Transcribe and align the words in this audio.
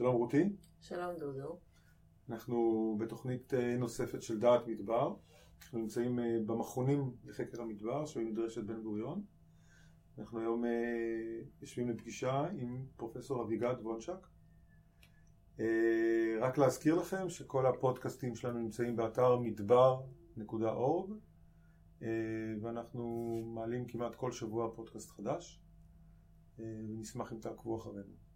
שלום 0.00 0.14
רותי. 0.14 0.56
שלום 0.80 1.16
דודו. 1.18 1.58
אנחנו 2.28 2.96
בתוכנית 3.00 3.54
אה, 3.54 3.76
נוספת 3.76 4.22
של 4.22 4.40
דעת 4.40 4.66
מדבר. 4.66 5.14
אנחנו 5.62 5.78
נמצאים 5.78 6.18
אה, 6.18 6.38
במכונים 6.46 7.16
לחקר 7.24 7.62
המדבר 7.62 8.06
של 8.06 8.20
מדרשת 8.20 8.62
בן 8.62 8.82
גוריון. 8.82 9.22
אנחנו 10.18 10.40
היום 10.40 10.64
אה, 10.64 10.70
יושבים 11.60 11.90
לפגישה 11.90 12.46
עם 12.58 12.86
פרופסור 12.96 13.42
אביגד 13.42 13.74
וונשק. 13.82 14.26
רק 16.40 16.58
להזכיר 16.58 16.94
לכם 16.94 17.28
שכל 17.28 17.66
הפודקאסטים 17.66 18.34
שלנו 18.34 18.58
נמצאים 18.58 18.96
באתר 18.96 19.36
מדבר.org 19.38 21.10
ואנחנו 22.62 23.34
מעלים 23.54 23.86
כמעט 23.86 24.14
כל 24.14 24.32
שבוע 24.32 24.74
פודקאסט 24.74 25.10
חדש 25.10 25.62
ונשמח 26.58 27.32
אם 27.32 27.38
תעקבו 27.40 27.76
אחרינו. 27.76 28.29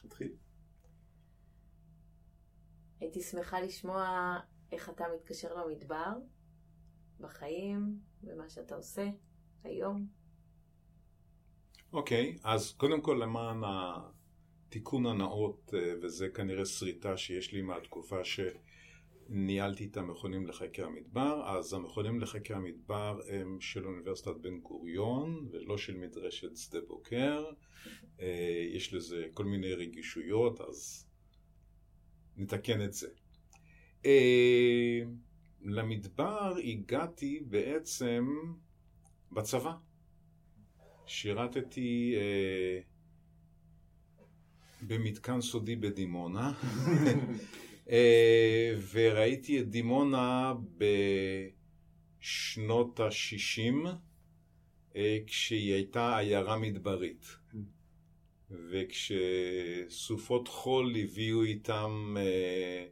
טוב, 0.00 0.04
נתחיל. 0.04 0.32
הייתי 3.00 3.20
שמחה 3.22 3.60
לשמוע 3.60 4.36
איך 4.72 4.88
אתה 4.88 5.04
מתקשר 5.14 5.54
למדבר, 5.54 6.12
בחיים, 7.20 7.98
במה 8.22 8.48
שאתה 8.48 8.74
עושה 8.74 9.08
היום. 9.64 10.06
אוקיי, 11.92 12.36
okay, 12.36 12.40
אז 12.48 12.72
קודם 12.72 13.00
כל 13.00 13.20
למען 13.22 13.62
התיקון 13.64 15.06
הנאות, 15.06 15.74
אה, 15.74 15.92
וזה 16.02 16.28
כנראה 16.28 16.64
שריטה 16.64 17.16
שיש 17.16 17.52
לי 17.52 17.62
מהתקופה 17.62 18.24
שניהלתי 19.30 19.84
את 19.84 19.96
המכונים 19.96 20.46
לחקר 20.46 20.86
המדבר, 20.86 21.42
אז 21.46 21.72
המכונים 21.72 22.20
לחקר 22.20 22.56
המדבר 22.56 23.20
הם 23.28 23.60
של 23.60 23.86
אוניברסיטת 23.86 24.36
בן 24.40 24.58
גוריון 24.60 25.48
ולא 25.52 25.78
של 25.78 25.96
מדרשת 25.96 26.56
שדה 26.56 26.78
בוקר. 26.88 27.44
אה, 28.20 28.66
יש 28.74 28.94
לזה 28.94 29.26
כל 29.34 29.44
מיני 29.44 29.74
רגישויות, 29.74 30.60
אז 30.60 31.06
נתקן 32.36 32.82
את 32.84 32.92
זה. 32.92 33.08
Uh, 34.02 34.06
למדבר 35.62 36.54
הגעתי 36.64 37.40
בעצם 37.48 38.26
בצבא. 39.32 39.72
שירתתי 41.06 42.14
uh, 42.16 42.84
במתקן 44.86 45.40
סודי 45.40 45.76
בדימונה, 45.76 46.52
וראיתי 48.92 49.60
את 49.60 49.68
דימונה 49.68 50.54
בשנות 52.20 53.00
ה-60, 53.00 53.86
uh, 54.92 54.96
כשהיא 55.26 55.74
הייתה 55.74 56.18
עיירה 56.18 56.58
מדברית. 56.58 57.40
וכשסופות 58.50 60.48
חול 60.48 60.96
הביאו 60.96 61.42
איתם 61.42 62.16
אה, 62.18 62.86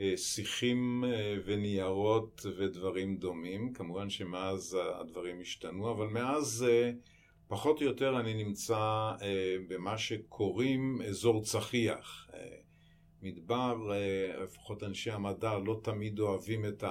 אה, 0.00 0.16
שיחים 0.16 1.04
אה, 1.04 1.36
וניירות 1.44 2.46
ודברים 2.58 3.16
דומים, 3.16 3.72
כמובן 3.72 4.10
שמאז 4.10 4.78
הדברים 5.00 5.40
השתנו, 5.40 5.90
אבל 5.90 6.06
מאז 6.06 6.66
אה, 6.68 6.92
פחות 7.48 7.80
או 7.80 7.86
יותר 7.86 8.20
אני 8.20 8.44
נמצא 8.44 9.12
אה, 9.22 9.56
במה 9.68 9.98
שקוראים 9.98 11.02
אזור 11.02 11.42
צחיח. 11.42 12.26
אה, 13.22 13.28
מדבר, 13.28 13.92
אה, 13.92 14.42
לפחות 14.42 14.82
אנשי 14.82 15.10
המדע 15.10 15.58
לא 15.58 15.80
תמיד 15.82 16.18
אוהבים 16.18 16.64
את 16.66 16.84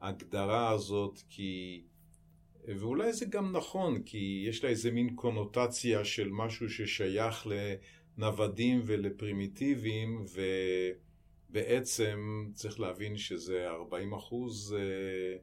ההגדרה 0.00 0.70
הזאת, 0.70 1.22
כי 1.28 1.82
ואולי 2.64 3.12
זה 3.12 3.24
גם 3.24 3.56
נכון, 3.56 4.02
כי 4.02 4.44
יש 4.48 4.64
לה 4.64 4.70
איזה 4.70 4.90
מין 4.90 5.16
קונוטציה 5.16 6.04
של 6.04 6.28
משהו 6.32 6.70
ששייך 6.70 7.46
לנוודים 7.46 8.80
ולפרימיטיביים, 8.84 10.24
ובעצם 11.50 12.50
צריך 12.54 12.80
להבין 12.80 13.16
שזה 13.16 13.70
40 13.70 14.14
אחוז 14.14 14.76
אה, 14.78 15.36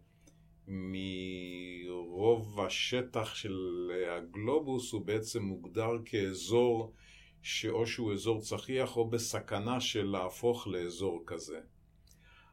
מרוב 0.67 2.59
השטח 2.61 3.35
של 3.35 3.89
הגלובוס 4.09 4.91
הוא 4.91 5.05
בעצם 5.05 5.43
מוגדר 5.43 5.91
כאזור 6.05 6.93
שאו 7.41 7.87
שהוא 7.87 8.13
אזור 8.13 8.41
צחיח 8.41 8.97
או 8.97 9.09
בסכנה 9.09 9.79
של 9.79 10.05
להפוך 10.05 10.67
לאזור 10.67 11.23
כזה. 11.25 11.59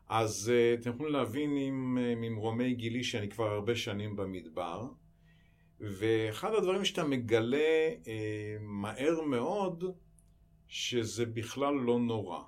אז 0.09 0.53
uh, 0.53 0.81
אתם 0.81 0.91
יכולים 0.91 1.13
להבין 1.13 1.57
עם 1.57 1.99
uh, 1.99 2.17
ממרומי 2.17 2.75
גילי 2.75 3.05
שאני 3.05 3.29
כבר 3.29 3.51
הרבה 3.51 3.77
שנים 3.77 4.17
במדבר, 4.17 4.89
ואחד 5.81 6.55
הדברים 6.55 6.85
שאתה 6.85 7.05
מגלה 7.05 7.89
uh, 8.03 8.09
מהר 8.61 9.21
מאוד, 9.21 9.85
שזה 10.69 11.27
בכלל 11.27 11.75
לא 11.75 11.99
נורא. 11.99 12.43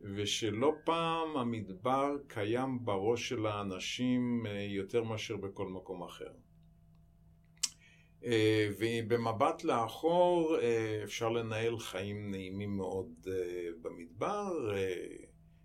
ושלא 0.00 0.72
פעם 0.84 1.36
המדבר 1.36 2.16
קיים 2.26 2.84
בראש 2.84 3.28
של 3.28 3.46
האנשים 3.46 4.46
uh, 4.46 4.48
יותר 4.48 5.02
מאשר 5.02 5.36
בכל 5.36 5.68
מקום 5.68 6.02
אחר. 6.02 6.32
Uh, 8.22 8.24
ובמבט 8.78 9.64
לאחור 9.64 10.56
uh, 10.56 11.04
אפשר 11.04 11.28
לנהל 11.28 11.78
חיים 11.78 12.30
נעימים 12.30 12.76
מאוד 12.76 13.08
uh, 13.24 13.28
במדבר. 13.82 14.52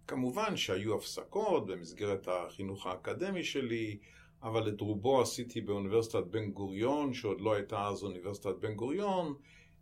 כמובן 0.08 0.58
שהיו 0.58 0.96
הפסקות 0.96 1.66
במסגרת 1.68 2.28
החינוך 2.28 2.88
האקדמי 2.88 3.44
שלי, 3.44 3.98
אבל 4.44 4.70
את 4.70 4.82
רובו 4.82 5.22
עשיתי 5.22 5.62
באוניברסיטת 5.62 6.24
בן 6.24 6.52
גוריון, 6.52 7.14
שעוד 7.14 7.42
לא 7.42 7.54
הייתה 7.54 7.88
אז 7.88 8.04
אוניברסיטת 8.04 8.56
בן 8.60 8.74
גוריון, 8.74 9.34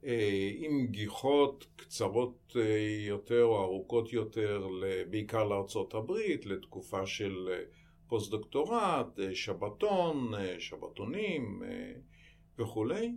אה, 0.06 0.52
עם 0.56 0.88
גיחות 0.88 1.66
קצרות 1.76 2.56
אה, 2.56 3.06
יותר 3.08 3.44
או 3.44 3.64
ארוכות 3.64 4.14
יותר, 4.14 4.68
בעיקר 5.10 5.44
לארצות 5.44 5.94
הברית, 5.94 6.46
לתקופה 6.46 7.06
של 7.06 7.50
אה, 7.52 7.60
פוסט-דוקטורט, 8.08 9.20
שבתון, 9.34 10.32
שבתונים 10.60 11.64
וכולי. 12.60 13.12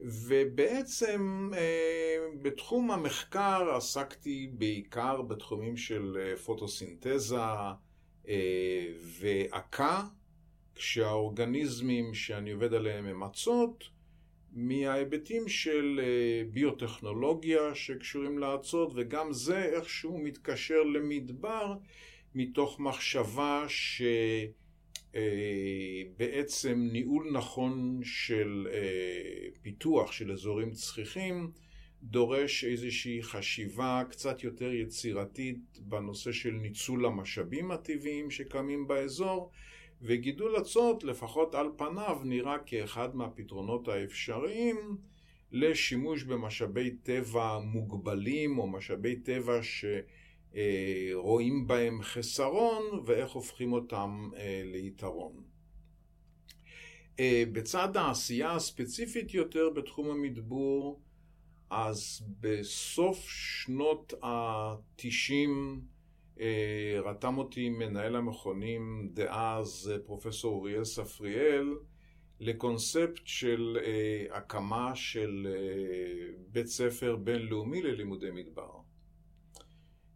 ובעצם 0.00 1.50
אה, 1.56 2.16
בתחום 2.42 2.90
המחקר 2.90 3.74
עסקתי 3.76 4.50
בעיקר 4.52 5.22
בתחומים 5.22 5.76
של 5.76 6.18
אה, 6.20 6.36
פוטוסינתזה 6.36 7.36
אה, 8.28 8.86
ועקה, 9.20 10.02
כשהאורגניזמים 10.74 12.14
שאני 12.14 12.50
עובד 12.52 12.74
עליהם 12.74 13.06
הם 13.06 13.22
אצות, 13.22 13.84
מההיבטים 14.52 15.48
של 15.48 16.00
ביוטכנולוגיה 16.50 17.74
שקשורים 17.74 18.38
לאצות, 18.38 18.92
וגם 18.94 19.32
זה 19.32 19.62
איכשהו 19.62 20.18
מתקשר 20.18 20.82
למדבר 20.82 21.74
מתוך 22.34 22.80
מחשבה 22.80 23.64
ש... 23.68 24.02
אה, 25.14 26.02
בעצם 26.16 26.88
ניהול 26.92 27.30
נכון 27.32 28.00
של 28.02 28.68
אה, 28.72 29.48
פיתוח 29.62 30.12
של 30.12 30.32
אזורים 30.32 30.70
צחיחים 30.70 31.50
דורש 32.02 32.64
איזושהי 32.64 33.22
חשיבה 33.22 34.02
קצת 34.10 34.44
יותר 34.44 34.72
יצירתית 34.72 35.78
בנושא 35.80 36.32
של 36.32 36.50
ניצול 36.50 37.06
המשאבים 37.06 37.70
הטבעיים 37.70 38.30
שקיימים 38.30 38.86
באזור 38.86 39.50
וגידול 40.02 40.58
אצות 40.58 41.04
לפחות 41.04 41.54
על 41.54 41.66
פניו 41.76 42.18
נראה 42.24 42.58
כאחד 42.66 43.16
מהפתרונות 43.16 43.88
האפשריים 43.88 44.96
לשימוש 45.52 46.22
במשאבי 46.22 46.90
טבע 46.90 47.58
מוגבלים 47.58 48.58
או 48.58 48.66
משאבי 48.66 49.16
טבע 49.16 49.62
ש... 49.62 49.84
אה, 50.56 51.10
רואים 51.14 51.66
בהם 51.66 52.02
חסרון 52.02 52.82
ואיך 53.04 53.30
הופכים 53.30 53.72
אותם 53.72 54.30
אה, 54.36 54.62
ליתרון. 54.64 55.42
אה, 57.20 57.44
בצד 57.52 57.96
העשייה 57.96 58.52
הספציפית 58.52 59.34
יותר 59.34 59.70
בתחום 59.70 60.10
המדבור, 60.10 61.00
אז 61.70 62.24
בסוף 62.40 63.24
שנות 63.28 64.14
התשעים 64.22 65.80
רתם 67.04 67.38
אותי 67.38 67.68
מנהל 67.68 68.16
המכונים 68.16 69.10
דאז 69.12 69.92
פרופסור 70.06 70.54
אוריאל 70.54 70.84
ספריאל 70.84 71.74
לקונספט 72.40 73.20
של 73.24 73.78
הקמה 74.30 74.94
של 74.94 75.46
בית 76.48 76.66
ספר 76.66 77.16
בינלאומי 77.16 77.82
ללימודי 77.82 78.30
מדבר. 78.30 78.83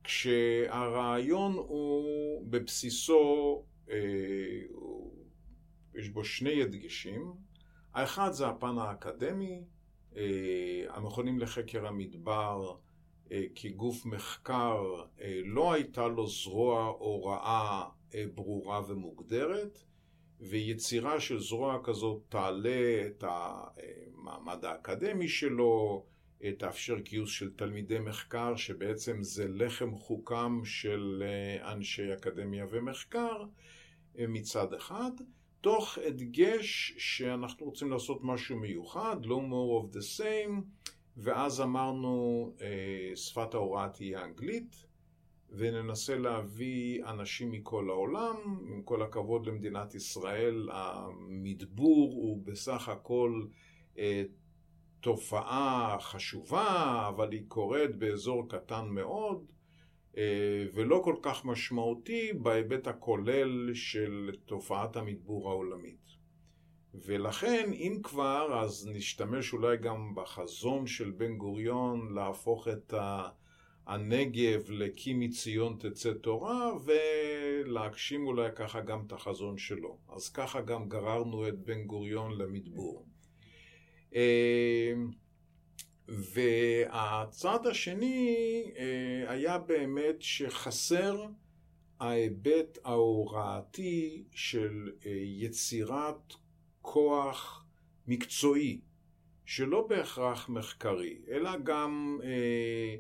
כשהרעיון 0.09 1.53
הוא 1.53 2.43
בבסיסו, 2.51 3.63
אה, 3.91 3.97
יש 5.95 6.09
בו 6.09 6.25
שני 6.25 6.63
הדגשים. 6.63 7.33
האחד 7.95 8.33
זה 8.33 8.49
הפן 8.49 8.79
האקדמי, 8.79 9.65
אה, 10.17 10.85
המכונים 10.89 11.39
לחקר 11.39 11.87
המדבר 11.87 12.77
אה, 13.33 13.43
כגוף 13.55 14.07
מחקר 14.07 15.05
לא 15.45 15.73
הייתה 15.73 16.07
לו 16.09 16.27
זרוע 16.27 16.85
הוראה 16.85 17.85
ברורה 18.35 18.81
ומוגדרת, 18.89 19.79
ויצירה 20.41 21.21
של 21.21 21.41
זרוע 21.41 21.79
כזאת 21.85 22.23
תעלה 22.29 23.07
את 23.07 23.25
המעמד 23.27 24.65
האקדמי 24.65 25.29
שלו, 25.29 26.05
תאפשר 26.59 26.99
גיוס 26.99 27.31
של 27.31 27.51
תלמידי 27.57 27.99
מחקר, 27.99 28.57
שבעצם 28.57 29.23
זה 29.23 29.49
לחם 29.49 29.95
חוקם 29.95 30.61
של 30.65 31.23
אנשי 31.63 32.13
אקדמיה 32.13 32.67
ומחקר 32.71 33.45
מצד 34.15 34.75
אחד, 34.75 35.11
תוך 35.61 35.99
הדגש 36.07 36.95
שאנחנו 36.99 37.67
רוצים 37.67 37.91
לעשות 37.91 38.21
משהו 38.23 38.57
מיוחד, 38.57 39.17
לא 39.27 39.41
more 39.41 39.85
of 39.85 39.97
the 39.97 40.21
same, 40.21 40.63
ואז 41.17 41.61
אמרנו 41.61 42.53
שפת 43.15 43.55
ההוראה 43.55 43.89
תהיה 43.89 44.25
אנגלית, 44.25 44.85
וננסה 45.51 46.19
להביא 46.19 47.05
אנשים 47.05 47.51
מכל 47.51 47.91
העולם, 47.91 48.37
עם 48.69 48.83
כל 48.83 49.03
הכבוד 49.03 49.47
למדינת 49.47 49.95
ישראל, 49.95 50.69
המדבור 50.73 52.13
הוא 52.13 52.43
בסך 52.45 52.89
הכל 52.89 53.45
תופעה 55.01 55.97
חשובה, 56.01 57.05
אבל 57.09 57.33
היא 57.33 57.43
קורית 57.49 57.97
באזור 57.97 58.49
קטן 58.49 58.89
מאוד, 58.89 59.53
ולא 60.75 61.01
כל 61.05 61.17
כך 61.23 61.45
משמעותי 61.45 62.33
בהיבט 62.33 62.87
הכולל 62.87 63.75
של 63.75 64.31
תופעת 64.45 64.97
המדבור 64.97 65.51
העולמית. 65.51 66.09
ולכן, 66.95 67.71
אם 67.73 68.01
כבר, 68.03 68.61
אז 68.63 68.89
נשתמש 68.93 69.53
אולי 69.53 69.77
גם 69.77 70.15
בחזון 70.15 70.87
של 70.87 71.11
בן 71.11 71.37
גוריון 71.37 72.15
להפוך 72.15 72.69
את 72.69 72.95
הנגב 73.87 74.71
ל"כי 74.71 75.15
מציון 75.15 75.77
תצא 75.79 76.13
תורה", 76.13 76.71
ולהגשים 76.85 78.27
אולי 78.27 78.49
ככה 78.57 78.81
גם 78.81 79.03
את 79.07 79.13
החזון 79.13 79.59
שלו. 79.59 79.99
אז 80.09 80.29
ככה 80.29 80.61
גם 80.61 80.89
גררנו 80.89 81.49
את 81.49 81.59
בן 81.59 81.85
גוריון 81.85 82.39
למדבור. 82.39 83.08
והצד 86.09 87.67
השני 87.67 88.65
היה 89.27 89.59
באמת 89.59 90.17
שחסר 90.23 91.27
ההיבט 92.01 92.79
ההוראתי 92.85 94.25
של 94.33 94.91
יצירת 95.41 96.35
כוח 96.83 97.65
מקצועי, 98.07 98.81
שלא 99.47 99.87
בהכרח 99.87 100.49
מחקרי, 100.49 101.19
אלא 101.31 101.51
גם 101.63 102.19
אה, 102.25 102.97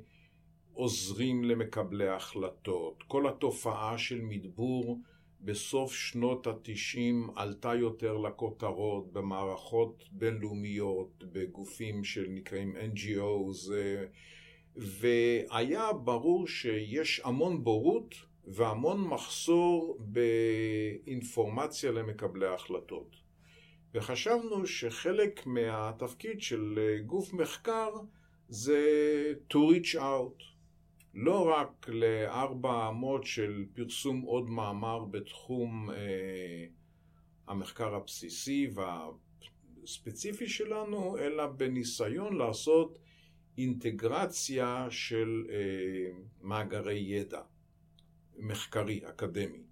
עוזרים 0.72 1.44
למקבלי 1.44 2.08
החלטות. 2.08 3.02
כל 3.06 3.28
התופעה 3.28 3.99
של 3.99 4.20
מדבור 4.20 5.00
בסוף 5.40 5.93
שנות 5.93 6.46
התשעים 6.46 7.31
עלתה 7.37 7.75
יותר 7.75 8.17
לכותרות 8.17 9.12
במערכות 9.12 10.05
בינלאומיות, 10.12 11.25
בגופים 11.32 12.05
שנקראים 12.05 12.76
NGOs, 12.76 13.73
והיה 14.76 15.93
ברור 15.93 16.46
שיש 16.46 17.20
המון 17.25 17.64
בורות 17.64 18.14
והמון 18.44 19.00
מחסור 19.00 19.99
באינפורמציה 20.00 21.90
למקבלי 21.93 22.46
ההחלטות. 22.46 23.17
וחשבנו 23.94 24.67
שחלק 24.67 25.46
מהתפקיד 25.46 26.43
של 26.43 26.79
גוף 27.06 27.32
מחקר 27.32 27.90
זה 28.49 28.82
to 29.52 29.56
reach 29.56 29.94
out. 29.94 30.57
לא 31.20 31.49
רק 31.49 31.88
לארבע 31.88 32.88
אמות 32.88 33.25
של 33.25 33.65
פרסום 33.75 34.20
עוד 34.20 34.50
מאמר 34.50 35.05
בתחום 35.05 35.91
אה, 35.91 36.67
המחקר 37.49 37.94
הבסיסי 37.94 38.70
והספציפי 38.75 40.49
שלנו, 40.49 41.19
אלא 41.19 41.47
בניסיון 41.47 42.37
לעשות 42.37 42.99
אינטגרציה 43.59 44.87
של 44.91 45.47
אה, 45.50 46.19
מאגרי 46.41 46.99
ידע 46.99 47.41
מחקרי, 48.37 49.00
אקדמי. 49.09 49.62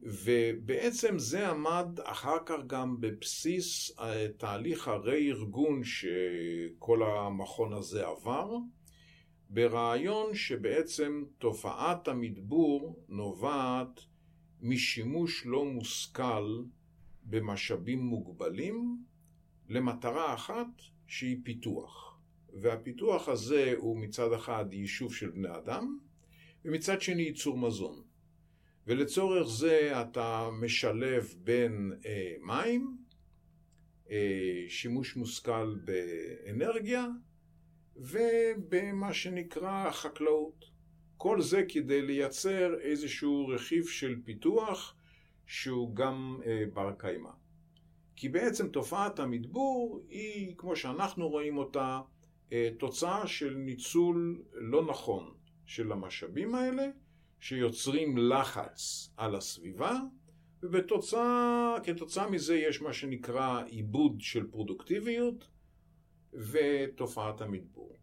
ובעצם 0.00 1.18
זה 1.18 1.48
עמד 1.48 2.00
אחר 2.04 2.38
כך 2.46 2.58
גם 2.66 3.00
בבסיס 3.00 3.98
אה, 4.00 4.26
תהליך 4.36 4.88
הרה-ארגון 4.88 5.84
שכל 5.84 7.02
המכון 7.02 7.72
הזה 7.72 8.06
עבר, 8.06 8.56
ברעיון 9.50 10.34
שבעצם 10.34 11.24
תופעת 11.38 12.08
המדבור 12.08 13.04
נובעת 13.08 14.00
משימוש 14.62 15.46
לא 15.46 15.64
מושכל 15.64 16.62
במשאבים 17.24 17.98
מוגבלים 17.98 19.04
למטרה 19.68 20.34
אחת 20.34 20.66
שהיא 21.06 21.38
פיתוח. 21.42 22.18
והפיתוח 22.52 23.28
הזה 23.28 23.74
הוא 23.76 23.96
מצד 23.96 24.32
אחד 24.32 24.64
יישוב 24.72 25.14
של 25.14 25.30
בני 25.30 25.56
אדם, 25.56 25.98
ומצד 26.64 27.00
שני 27.00 27.22
ייצור 27.22 27.58
מזון. 27.58 28.02
ולצורך 28.86 29.48
זה 29.48 30.00
אתה 30.00 30.48
משלב 30.60 31.34
בין 31.44 31.92
אה, 32.06 32.34
מים, 32.40 32.96
אה, 34.10 34.64
שימוש 34.68 35.16
מושכל 35.16 35.76
באנרגיה, 35.84 37.06
ובמה 37.98 39.14
שנקרא 39.14 39.90
חקלאות. 39.90 40.64
כל 41.16 41.40
זה 41.40 41.62
כדי 41.68 42.02
לייצר 42.02 42.74
איזשהו 42.80 43.48
רכיב 43.48 43.86
של 43.86 44.16
פיתוח 44.24 44.96
שהוא 45.46 45.96
גם 45.96 46.40
אה, 46.46 46.64
בר 46.72 46.92
קיימא. 46.98 47.30
כי 48.16 48.28
בעצם 48.28 48.68
תופעת 48.68 49.18
המדבור 49.18 50.00
היא, 50.08 50.54
כמו 50.56 50.76
שאנחנו 50.76 51.28
רואים 51.28 51.56
אותה, 51.58 52.00
אה, 52.52 52.68
תוצאה 52.78 53.26
של 53.26 53.54
ניצול 53.54 54.42
לא 54.52 54.86
נכון 54.86 55.34
של 55.66 55.92
המשאבים 55.92 56.54
האלה, 56.54 56.86
שיוצרים 57.40 58.18
לחץ 58.18 59.10
על 59.16 59.34
הסביבה, 59.34 59.98
וכתוצאה 60.62 62.30
מזה 62.30 62.56
יש 62.56 62.82
מה 62.82 62.92
שנקרא 62.92 63.62
עיבוד 63.64 64.20
של 64.20 64.46
פרודוקטיביות, 64.46 65.48
ותופעת 66.36 67.40
המדבור. 67.40 67.96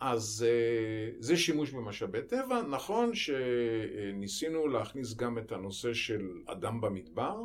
אז 0.00 0.46
אה, 0.48 1.10
זה 1.18 1.36
שימוש 1.36 1.70
במשאבי 1.70 2.22
טבע. 2.22 2.62
נכון 2.62 3.10
שניסינו 3.14 4.68
להכניס 4.68 5.14
גם 5.14 5.38
את 5.38 5.52
הנושא 5.52 5.94
של 5.94 6.28
אדם 6.46 6.80
במדבר, 6.80 7.36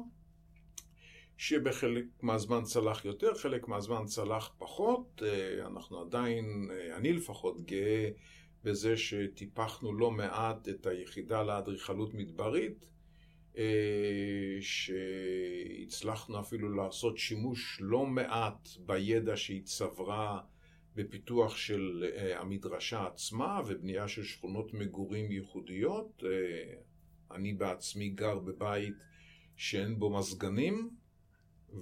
שבחלק 1.37 2.05
מהזמן 2.21 2.63
צלח 2.63 3.05
יותר, 3.05 3.33
חלק 3.35 3.67
מהזמן 3.67 4.05
צלח 4.05 4.53
פחות. 4.57 5.23
אה, 5.25 5.67
אנחנו 5.67 6.01
עדיין, 6.01 6.69
אה, 6.71 6.97
אני 6.97 7.13
לפחות 7.13 7.65
גאה 7.65 8.09
בזה 8.63 8.97
שטיפחנו 8.97 9.93
לא 9.93 10.11
מעט 10.11 10.69
את 10.69 10.85
היחידה 10.85 11.43
לאדריכלות 11.43 12.13
מדברית, 12.13 12.85
שהצלחנו 14.61 16.39
אפילו 16.39 16.75
לעשות 16.75 17.17
שימוש 17.17 17.77
לא 17.81 18.05
מעט 18.05 18.69
בידע 18.85 19.37
שהיא 19.37 19.63
צברה 19.63 20.41
בפיתוח 20.95 21.57
של 21.57 22.05
אה, 22.15 22.39
המדרשה 22.39 23.07
עצמה 23.07 23.61
ובנייה 23.67 24.07
של 24.07 24.23
שכונות 24.23 24.73
מגורים 24.73 25.31
ייחודיות. 25.31 26.23
אה, 26.25 26.73
אני 27.31 27.53
בעצמי 27.53 28.09
גר 28.09 28.39
בבית 28.39 28.93
שאין 29.55 29.99
בו 29.99 30.17
מזגנים, 30.17 30.89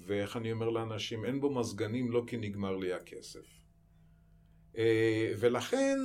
ואיך 0.06 0.38
אני 0.38 0.52
אומר 0.52 0.70
לאנשים, 0.70 1.26
אין 1.26 1.40
בו 1.42 1.54
מזגנים 1.54 2.12
לא 2.12 2.24
כי 2.28 2.38
נגמר 2.38 2.76
לי 2.76 2.94
הכסף. 2.94 3.46
ולכן 5.40 5.98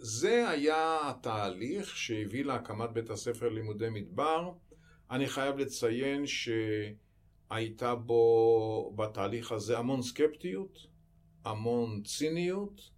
זה 0.00 0.48
היה 0.48 0.98
התהליך 1.02 1.96
שהביא 1.96 2.44
להקמת 2.44 2.90
בית 2.90 3.10
הספר 3.10 3.48
לימודי 3.48 3.88
מדבר. 3.90 4.52
אני 5.10 5.26
חייב 5.26 5.58
לציין 5.58 6.24
שהייתה 6.26 7.94
בו 7.94 8.92
בתהליך 8.96 9.52
הזה 9.52 9.78
המון 9.78 10.02
סקפטיות, 10.02 10.78
המון 11.44 12.02
ציניות, 12.02 12.90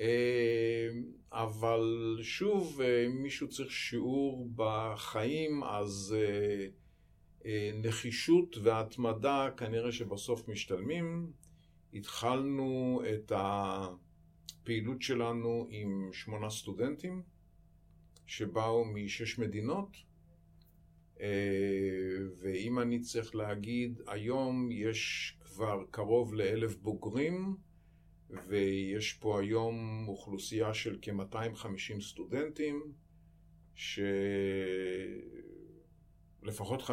אה, 0.00 0.88
אבל 1.32 2.18
שוב, 2.22 2.80
אם 2.80 2.86
אה, 2.86 3.08
מישהו 3.08 3.48
צריך 3.48 3.70
שיעור 3.70 4.48
בחיים, 4.56 5.64
אז 5.64 6.16
אה, 7.46 7.70
נחישות 7.74 8.56
והתמדה 8.62 9.48
כנראה 9.56 9.92
שבסוף 9.92 10.48
משתלמים. 10.48 11.32
התחלנו 11.94 13.02
את 13.14 13.32
ה... 13.32 13.86
הפעילות 14.64 15.02
שלנו 15.02 15.66
עם 15.70 16.08
שמונה 16.12 16.50
סטודנטים 16.50 17.22
שבאו 18.26 18.84
משש 18.84 19.38
מדינות 19.38 19.96
אה, 21.20 21.26
ואם 22.40 22.78
אני 22.78 23.00
צריך 23.00 23.34
להגיד, 23.34 24.00
היום 24.06 24.68
יש 24.72 25.36
כבר 25.44 25.84
קרוב 25.90 26.34
לאלף 26.34 26.76
בוגרים 26.76 27.56
ויש 28.48 29.12
פה 29.12 29.40
היום 29.40 30.08
אוכלוסייה 30.08 30.74
של 30.74 30.98
כ-250 31.02 32.00
סטודנטים 32.00 32.92
שלפחות 36.42 36.80
50% 36.80 36.90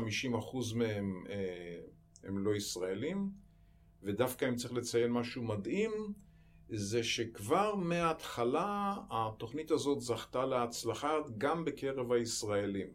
מהם 0.76 1.24
אה, 1.30 1.80
הם 2.24 2.38
לא 2.38 2.56
ישראלים. 2.56 3.30
ודווקא 4.04 4.50
אם 4.50 4.56
צריך 4.56 4.74
לציין 4.74 5.12
משהו 5.12 5.44
מדהים, 5.44 5.92
זה 6.74 7.04
שכבר 7.04 7.76
מההתחלה 7.76 8.96
התוכנית 9.10 9.72
הזאת 9.72 10.02
זכתה 10.02 10.46
להצלחה 10.46 11.14
גם 11.38 11.66
בקרב 11.66 12.12
הישראלים. 12.12 12.88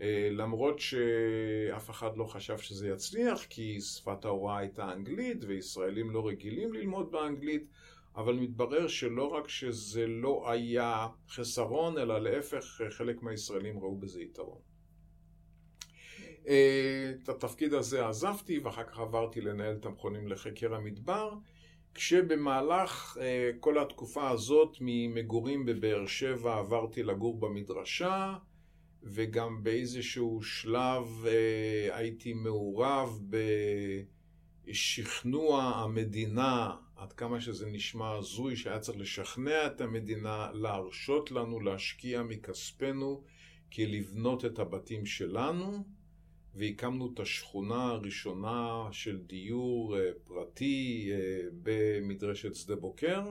אה, 0.00 0.28
למרות 0.30 0.78
שאף 0.78 1.90
אחד 1.90 2.16
לא 2.16 2.24
חשב 2.24 2.58
שזה 2.58 2.88
יצליח, 2.88 3.44
כי 3.44 3.80
שפת 3.80 4.24
ההוראה 4.24 4.58
הייתה 4.58 4.92
אנגלית 4.92 5.44
וישראלים 5.44 6.10
לא 6.10 6.28
רגילים 6.28 6.72
ללמוד 6.72 7.12
באנגלית, 7.12 7.66
אבל 8.16 8.34
מתברר 8.34 8.88
שלא 8.88 9.24
רק 9.24 9.48
שזה 9.48 10.06
לא 10.06 10.50
היה 10.50 11.08
חסרון, 11.28 11.98
אלא 11.98 12.18
להפך, 12.18 12.80
חלק 12.90 13.22
מהישראלים 13.22 13.78
ראו 13.78 13.96
בזה 13.96 14.22
יתרון. 14.22 14.58
אה, 16.48 17.12
את 17.22 17.28
התפקיד 17.28 17.74
הזה 17.74 18.08
עזבתי 18.08 18.58
ואחר 18.58 18.84
כך 18.84 18.98
עברתי 18.98 19.40
לנהל 19.40 19.76
את 19.76 19.86
המכונים 19.86 20.28
לחקר 20.28 20.74
המדבר, 20.74 21.34
כשבמהלך 21.94 23.18
אה, 23.20 23.50
כל 23.60 23.78
התקופה 23.78 24.30
הזאת 24.30 24.76
ממגורים 24.80 25.66
בבאר 25.66 26.06
שבע 26.06 26.58
עברתי 26.58 27.02
לגור 27.02 27.40
במדרשה 27.40 28.36
וגם 29.02 29.62
באיזשהו 29.62 30.42
שלב 30.42 31.26
אה, 31.26 31.96
הייתי 31.96 32.32
מעורב 32.32 33.20
בשכנוע 34.66 35.62
המדינה, 35.62 36.76
עד 36.96 37.12
כמה 37.12 37.40
שזה 37.40 37.66
נשמע 37.66 38.10
הזוי, 38.10 38.56
שהיה 38.56 38.78
צריך 38.78 38.98
לשכנע 38.98 39.66
את 39.66 39.80
המדינה 39.80 40.50
להרשות 40.52 41.30
לנו 41.30 41.60
להשקיע 41.60 42.22
מכספנו 42.22 43.24
כי 43.70 43.86
לבנות 43.86 44.44
את 44.44 44.58
הבתים 44.58 45.06
שלנו. 45.06 45.84
והקמנו 46.54 47.10
את 47.14 47.20
השכונה 47.20 47.84
הראשונה 47.84 48.88
של 48.90 49.18
דיור 49.18 49.98
אה, 49.98 50.10
פרטי 50.24 51.08
אה, 51.12 51.40
במדרשת 51.62 52.54
שדה 52.54 52.76
בוקר, 52.76 53.22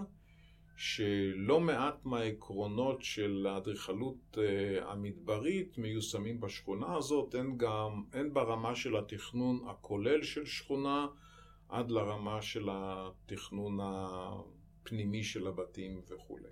שלא 0.75 1.59
מעט 1.59 2.05
מהעקרונות 2.05 3.01
של 3.01 3.47
האדריכלות 3.49 4.37
אה, 4.37 4.91
המדברית 4.91 5.77
מיושמים 5.77 6.39
בשכונה 6.39 6.95
הזאת, 6.95 7.35
אין 7.35 7.57
גם, 7.57 8.03
אין 8.13 8.33
ברמה 8.33 8.75
של 8.75 8.97
התכנון 8.97 9.59
הכולל 9.67 10.23
של 10.23 10.45
שכונה 10.45 11.07
עד 11.69 11.91
לרמה 11.91 12.41
של 12.41 12.69
התכנון 12.71 13.77
הפנימי 13.81 15.23
של 15.23 15.47
הבתים 15.47 16.01
וכולי. 16.09 16.49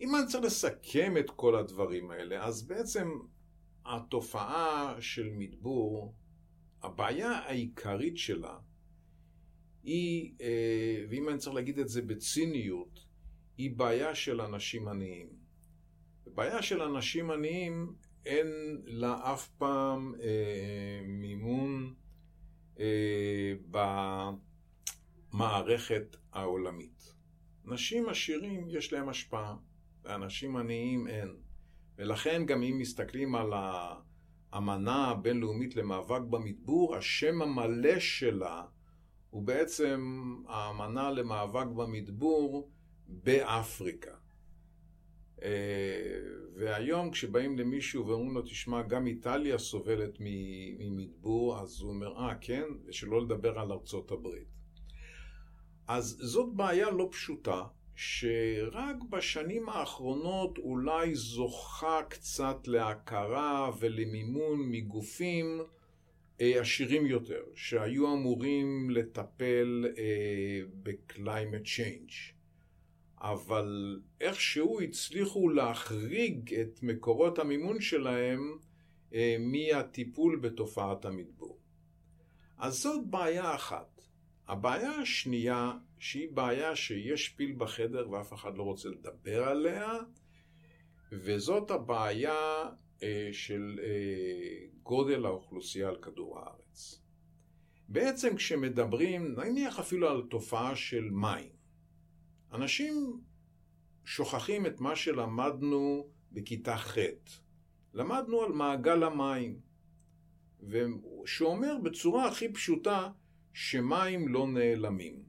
אם 0.00 0.14
אני 0.16 0.26
צריך 0.26 0.44
לסכם 0.44 1.14
את 1.18 1.30
כל 1.30 1.56
הדברים 1.56 2.10
האלה, 2.10 2.44
אז 2.44 2.66
בעצם 2.66 3.08
התופעה 3.84 4.96
של 5.00 5.30
מדבור, 5.32 6.14
הבעיה 6.82 7.30
העיקרית 7.30 8.18
שלה 8.18 8.58
היא, 9.82 10.34
אה, 10.40 11.04
ואם 11.10 11.28
אני 11.28 11.38
צריך 11.38 11.54
להגיד 11.54 11.78
את 11.78 11.88
זה 11.88 12.02
בציניות, 12.02 13.06
היא 13.56 13.76
בעיה 13.76 14.14
של 14.14 14.40
אנשים 14.40 14.88
עניים. 14.88 15.28
בעיה 16.26 16.62
של 16.62 16.82
אנשים 16.82 17.30
עניים 17.30 17.94
אין 18.26 18.46
לה 18.84 19.32
אף 19.32 19.48
פעם 19.48 20.14
אה, 20.20 21.00
מימון 21.04 21.94
אה, 22.80 23.54
במערכת 25.32 26.16
העולמית. 26.32 27.14
נשים 27.64 28.08
עשירים 28.08 28.66
יש 28.68 28.92
להם 28.92 29.08
השפעה, 29.08 29.56
ואנשים 30.02 30.56
עניים 30.56 31.08
אין. 31.08 31.43
ולכן 31.98 32.46
גם 32.46 32.62
אם 32.62 32.78
מסתכלים 32.78 33.34
על 33.34 33.52
האמנה 34.52 35.08
הבינלאומית 35.08 35.76
למאבק 35.76 36.20
במדבור, 36.20 36.96
השם 36.96 37.42
המלא 37.42 37.98
שלה 37.98 38.62
הוא 39.30 39.42
בעצם 39.42 40.20
האמנה 40.48 41.10
למאבק 41.10 41.66
במדבור 41.66 42.70
באפריקה. 43.08 44.14
אה, 45.42 46.20
והיום 46.56 47.10
כשבאים 47.10 47.58
למישהו 47.58 48.06
ואומרים 48.06 48.34
לו, 48.34 48.42
תשמע, 48.42 48.82
גם 48.82 49.06
איטליה 49.06 49.58
סובלת 49.58 50.18
ממדבור, 50.78 51.60
אז 51.60 51.80
הוא 51.80 51.90
אומר, 51.90 52.16
אה, 52.18 52.34
כן? 52.40 52.64
ושלא 52.86 53.22
לדבר 53.22 53.58
על 53.58 53.72
ארצות 53.72 54.10
הברית. 54.10 54.48
אז 55.88 56.18
זאת 56.20 56.54
בעיה 56.54 56.90
לא 56.90 57.08
פשוטה, 57.12 57.62
שרק 57.96 58.96
בשנים 59.10 59.68
האחרונות 59.68 60.58
אולי 60.58 61.14
זוכה 61.14 62.00
קצת 62.08 62.56
להכרה 62.66 63.70
ולמימון 63.78 64.70
מגופים 64.70 65.60
אה, 66.40 66.60
עשירים 66.60 67.06
יותר, 67.06 67.42
שהיו 67.54 68.12
אמורים 68.12 68.90
לטפל 68.90 69.84
אה, 69.98 70.60
ב-climate 70.82 71.66
change. 71.66 72.34
אבל 73.18 74.00
איכשהו 74.20 74.80
הצליחו 74.80 75.48
להחריג 75.48 76.54
את 76.54 76.82
מקורות 76.82 77.38
המימון 77.38 77.80
שלהם 77.80 78.58
אה, 79.14 79.36
מהטיפול 79.38 80.36
בתופעת 80.36 81.04
המדבור. 81.04 81.58
אז 82.58 82.74
זאת 82.74 83.06
בעיה 83.06 83.54
אחת. 83.54 83.93
הבעיה 84.48 84.90
השנייה 84.90 85.72
שהיא 85.98 86.28
בעיה 86.32 86.76
שיש 86.76 87.28
פיל 87.28 87.54
בחדר 87.58 88.10
ואף 88.10 88.32
אחד 88.32 88.56
לא 88.56 88.62
רוצה 88.62 88.88
לדבר 88.88 89.44
עליה, 89.44 89.98
וזאת 91.12 91.70
הבעיה 91.70 92.64
אה, 93.02 93.28
של 93.32 93.80
אה, 93.82 94.66
גודל 94.82 95.26
האוכלוסייה 95.26 95.88
על 95.88 95.96
כדור 95.96 96.38
הארץ. 96.38 97.00
בעצם 97.88 98.36
כשמדברים, 98.36 99.34
נניח 99.40 99.78
אפילו 99.78 100.08
על 100.08 100.22
תופעה 100.30 100.76
של 100.76 101.10
מים, 101.10 101.52
אנשים 102.52 103.20
שוכחים 104.04 104.66
את 104.66 104.80
מה 104.80 104.96
שלמדנו 104.96 106.08
בכיתה 106.32 106.76
ח'. 106.76 106.98
למדנו 107.94 108.42
על 108.42 108.52
מעגל 108.52 109.02
המים, 109.02 109.60
שאומר 111.26 111.78
בצורה 111.82 112.28
הכי 112.28 112.52
פשוטה 112.52 113.10
שמים 113.54 114.28
לא 114.28 114.46
נעלמים. 114.46 115.22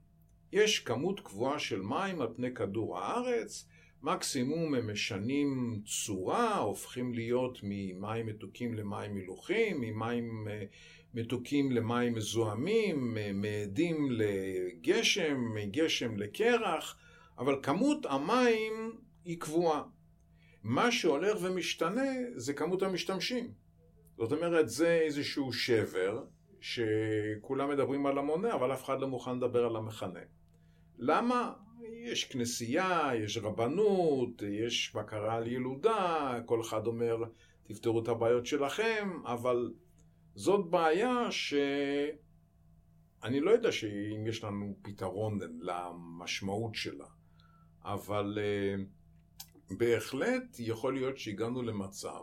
יש 0.52 0.80
כמות 0.80 1.20
קבועה 1.20 1.60
של 1.60 1.82
מים 1.82 2.22
על 2.22 2.28
פני 2.36 2.54
כדור 2.54 3.00
הארץ, 3.00 3.68
מקסימום 4.04 4.76
הם 4.76 4.92
משנים 4.92 5.82
צורה, 5.86 6.58
הופכים 6.58 7.14
להיות 7.14 7.60
ממים 7.64 8.26
מתוקים 8.26 8.74
למים 8.74 9.16
מלוכים, 9.16 9.82
ממים 9.82 10.48
אה, 10.48 10.64
מתוקים 11.14 11.72
למים 11.72 12.14
מזוהמים, 12.14 13.18
מעדים 13.34 14.12
לגשם, 14.12 15.54
מגשם 15.56 16.18
לקרח, 16.18 16.98
אבל 17.38 17.56
כמות 17.64 18.06
המים 18.06 18.96
היא 19.26 19.40
קבועה. 19.40 19.84
מה 20.64 20.92
שהולך 20.92 21.38
ומשתנה 21.42 22.12
זה 22.36 22.54
כמות 22.54 22.84
המשתמשים. 22.84 23.52
זאת 24.18 24.32
אומרת, 24.32 24.70
זה 24.70 25.00
איזשהו 25.06 25.54
שבר 25.54 26.24
שכולם 26.66 27.70
מדברים 27.70 28.06
על 28.06 28.18
המונה, 28.18 28.54
אבל 28.54 28.74
אף 28.74 28.84
אחד 28.84 29.00
לא 29.00 29.08
מוכן 29.08 29.36
לדבר 29.38 29.66
על 29.66 29.76
המכנה. 29.76 30.20
למה? 30.98 31.54
יש 32.04 32.24
כנסייה, 32.24 33.12
יש 33.16 33.38
רבנות, 33.38 34.42
יש 34.42 34.96
בקרה 34.96 35.36
על 35.36 35.48
ילודה, 35.48 36.34
כל 36.46 36.62
אחד 36.62 36.88
אומר 36.88 37.18
תפתרו 37.64 38.00
את 38.04 38.08
הבעיות 38.08 38.46
שלכם, 38.46 39.10
אבל 39.26 39.74
זאת 40.36 40.70
בעיה 40.70 41.32
שאני 41.32 41.70
לא 43.40 43.52
יודע 43.52 43.70
אם 44.16 44.28
יש 44.28 44.44
לנו 44.44 44.76
פתרון 44.82 45.40
למשמעות 45.60 46.76
שלה, 46.76 47.08
אבל 47.84 48.38
uh, 48.38 49.76
בהחלט 49.78 50.60
יכול 50.60 50.94
להיות 50.94 51.18
שהגענו 51.18 51.62
למצב 51.62 52.22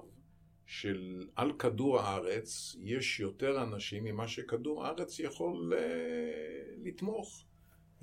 של 0.66 1.26
על 1.36 1.52
כדור 1.52 2.00
הארץ 2.00 2.76
יש 2.80 3.20
יותר 3.20 3.62
אנשים 3.62 4.04
ממה 4.04 4.28
שכדור 4.28 4.86
הארץ 4.86 5.18
יכול 5.18 5.72
uh, 5.72 6.86
לתמוך. 6.88 7.44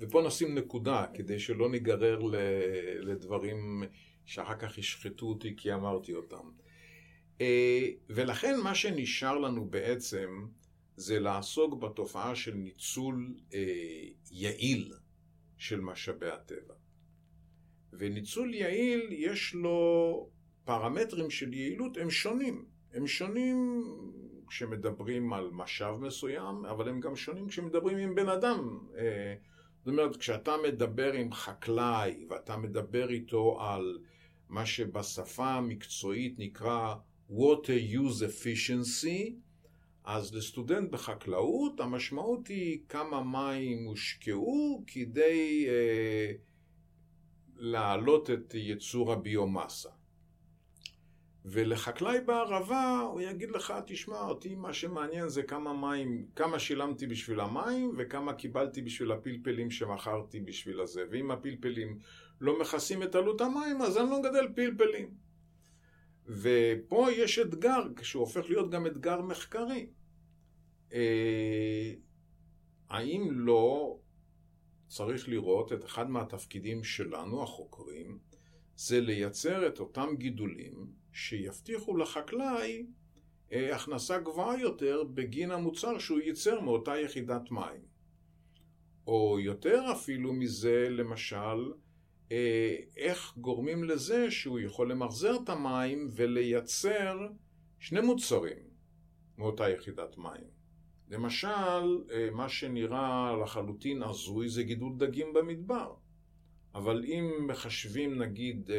ופה 0.00 0.22
נשים 0.26 0.54
נקודה, 0.54 1.06
כדי 1.14 1.38
שלא 1.38 1.70
ניגרר 1.70 2.20
לדברים 3.00 3.82
שאחר 4.26 4.58
כך 4.58 4.78
ישחטו 4.78 5.26
אותי 5.26 5.54
כי 5.56 5.74
אמרתי 5.74 6.14
אותם. 6.14 6.50
אה, 7.40 7.88
ולכן 8.08 8.60
מה 8.60 8.74
שנשאר 8.74 9.38
לנו 9.38 9.64
בעצם 9.64 10.46
זה 10.96 11.20
לעסוק 11.20 11.74
בתופעה 11.74 12.34
של 12.34 12.54
ניצול 12.54 13.34
אה, 13.54 13.60
יעיל 14.30 14.92
של 15.58 15.80
משאבי 15.80 16.28
הטבע. 16.28 16.74
וניצול 17.92 18.54
יעיל 18.54 19.08
יש 19.10 19.54
לו 19.54 20.28
פרמטרים 20.64 21.30
של 21.30 21.54
יעילות, 21.54 21.96
הם 21.96 22.10
שונים. 22.10 22.64
הם 22.94 23.06
שונים 23.06 23.84
כשמדברים 24.48 25.32
על 25.32 25.50
משאב 25.52 26.00
מסוים, 26.00 26.64
אבל 26.64 26.88
הם 26.88 27.00
גם 27.00 27.16
שונים 27.16 27.48
כשמדברים 27.48 27.98
עם 27.98 28.14
בן 28.14 28.28
אדם. 28.28 28.78
אה, 28.96 29.34
זאת 29.78 29.88
אומרת, 29.88 30.16
כשאתה 30.16 30.54
מדבר 30.68 31.12
עם 31.12 31.32
חקלאי 31.32 32.26
ואתה 32.30 32.56
מדבר 32.56 33.10
איתו 33.10 33.60
על 33.60 33.98
מה 34.48 34.66
שבשפה 34.66 35.46
המקצועית 35.46 36.38
נקרא 36.38 36.94
water 37.30 37.92
use 37.92 38.22
efficiency, 38.22 39.32
אז 40.04 40.34
לסטודנט 40.34 40.90
בחקלאות 40.90 41.80
המשמעות 41.80 42.48
היא 42.48 42.78
כמה 42.88 43.22
מים 43.22 43.84
הושקעו 43.84 44.84
כדי 44.86 45.66
אה, 45.68 46.32
להעלות 47.56 48.30
את 48.30 48.54
ייצור 48.54 49.12
הביומאסה. 49.12 49.90
ולחקלאי 51.44 52.20
בערבה 52.20 53.00
הוא 53.12 53.20
יגיד 53.20 53.50
לך, 53.50 53.74
תשמע, 53.86 54.20
אותי 54.20 54.54
מה 54.54 54.72
שמעניין 54.72 55.28
זה 55.28 55.42
כמה 55.42 55.72
מים, 55.72 56.26
כמה 56.36 56.58
שילמתי 56.58 57.06
בשביל 57.06 57.40
המים 57.40 57.94
וכמה 57.98 58.32
קיבלתי 58.34 58.82
בשביל 58.82 59.12
הפלפלים 59.12 59.70
שמכרתי 59.70 60.40
בשביל 60.40 60.80
הזה. 60.80 61.04
ואם 61.10 61.30
הפלפלים 61.30 61.98
לא 62.40 62.60
מכסים 62.60 63.02
את 63.02 63.14
עלות 63.14 63.40
המים, 63.40 63.82
אז 63.82 63.98
אני 63.98 64.10
לא 64.10 64.20
מגדל 64.20 64.48
פלפלים. 64.54 65.14
ופה 66.26 67.06
יש 67.10 67.38
אתגר, 67.38 67.82
שהוא 68.02 68.20
הופך 68.20 68.44
להיות 68.48 68.70
גם 68.70 68.86
אתגר 68.86 69.20
מחקרי. 69.20 69.86
אה, 70.92 71.92
האם 72.88 73.28
לא 73.30 73.98
צריך 74.88 75.28
לראות 75.28 75.72
את 75.72 75.84
אחד 75.84 76.10
מהתפקידים 76.10 76.84
שלנו, 76.84 77.42
החוקרים, 77.42 78.18
זה 78.76 79.00
לייצר 79.00 79.66
את 79.66 79.80
אותם 79.80 80.08
גידולים 80.18 80.99
שיבטיחו 81.12 81.96
לחקלאי 81.96 82.86
אה, 83.52 83.76
הכנסה 83.76 84.18
גבוהה 84.18 84.60
יותר 84.60 85.02
בגין 85.14 85.50
המוצר 85.50 85.98
שהוא 85.98 86.20
ייצר 86.20 86.60
מאותה 86.60 86.98
יחידת 86.98 87.50
מים. 87.50 87.80
או 89.06 89.40
יותר 89.40 89.92
אפילו 89.92 90.32
מזה, 90.32 90.86
למשל, 90.90 91.72
אה, 92.32 92.76
איך 92.96 93.32
גורמים 93.36 93.84
לזה 93.84 94.30
שהוא 94.30 94.60
יכול 94.60 94.90
למחזר 94.90 95.36
את 95.44 95.48
המים 95.48 96.08
ולייצר 96.12 97.18
שני 97.78 98.00
מוצרים 98.00 98.70
מאותה 99.38 99.68
יחידת 99.68 100.18
מים. 100.18 100.60
למשל, 101.08 101.48
אה, 102.12 102.28
מה 102.32 102.48
שנראה 102.48 103.36
לחלוטין 103.42 104.02
הזוי 104.02 104.48
זה 104.48 104.62
גידול 104.62 104.92
דגים 104.96 105.32
במדבר. 105.32 105.94
אבל 106.74 107.04
אם 107.04 107.46
מחשבים 107.46 108.22
נגיד 108.22 108.70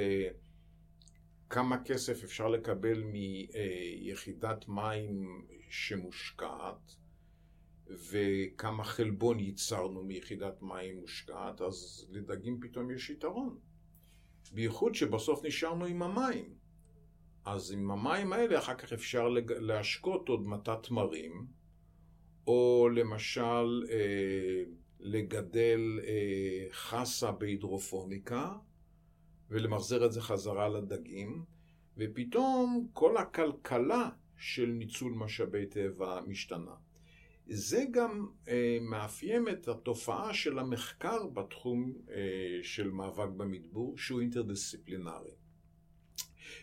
כמה 1.51 1.84
כסף 1.84 2.24
אפשר 2.24 2.48
לקבל 2.48 3.03
מיחידת 3.03 4.67
מים 4.67 5.46
שמושקעת, 5.70 6.96
וכמה 7.88 8.84
חלבון 8.84 9.39
ייצרנו 9.39 10.03
מיחידת 10.03 10.62
מים 10.62 11.00
מושקעת, 11.00 11.62
אז 11.62 12.08
לדגים 12.10 12.60
פתאום 12.62 12.91
יש 12.91 13.10
יתרון. 13.10 13.58
בייחוד 14.53 14.96
שבסוף 14.96 15.46
נשארנו 15.46 15.86
עם 15.86 16.01
המים. 16.03 16.55
אז 17.46 17.72
עם 17.72 17.91
המים 17.91 18.34
האלה 18.34 18.60
אחר 18.60 18.75
כך 18.75 18.93
אפשר 18.93 19.27
להשקות 19.60 20.29
עוד 20.29 20.48
מטת 20.48 20.84
תמרים, 20.84 21.48
או 22.48 22.89
למשל 22.96 23.84
אה, 23.89 24.63
לגדל 25.00 26.00
אה, 26.03 26.67
חסה 26.72 27.31
בהידרופוניקה, 27.31 28.55
ולמחזר 29.51 30.05
את 30.05 30.12
זה 30.12 30.22
חזרה 30.22 30.70
לדגים, 30.70 31.43
ופתאום 31.98 32.88
כל 32.93 33.17
הכלכלה 33.17 34.10
של 34.38 34.65
ניצול 34.65 35.13
משאבי 35.13 35.65
טבע 35.65 36.22
משתנה. 36.27 36.75
זה 37.48 37.84
גם 37.91 38.27
אה, 38.48 38.77
מאפיין 38.81 39.48
את 39.50 39.67
התופעה 39.67 40.34
של 40.34 40.60
המחקר 40.60 41.27
בתחום 41.27 41.93
אה, 42.12 42.15
של 42.63 42.91
מאבק 42.91 43.29
במדבור, 43.38 43.98
שהוא 43.98 44.22
אינטרדיסציפלינרי. 44.22 45.31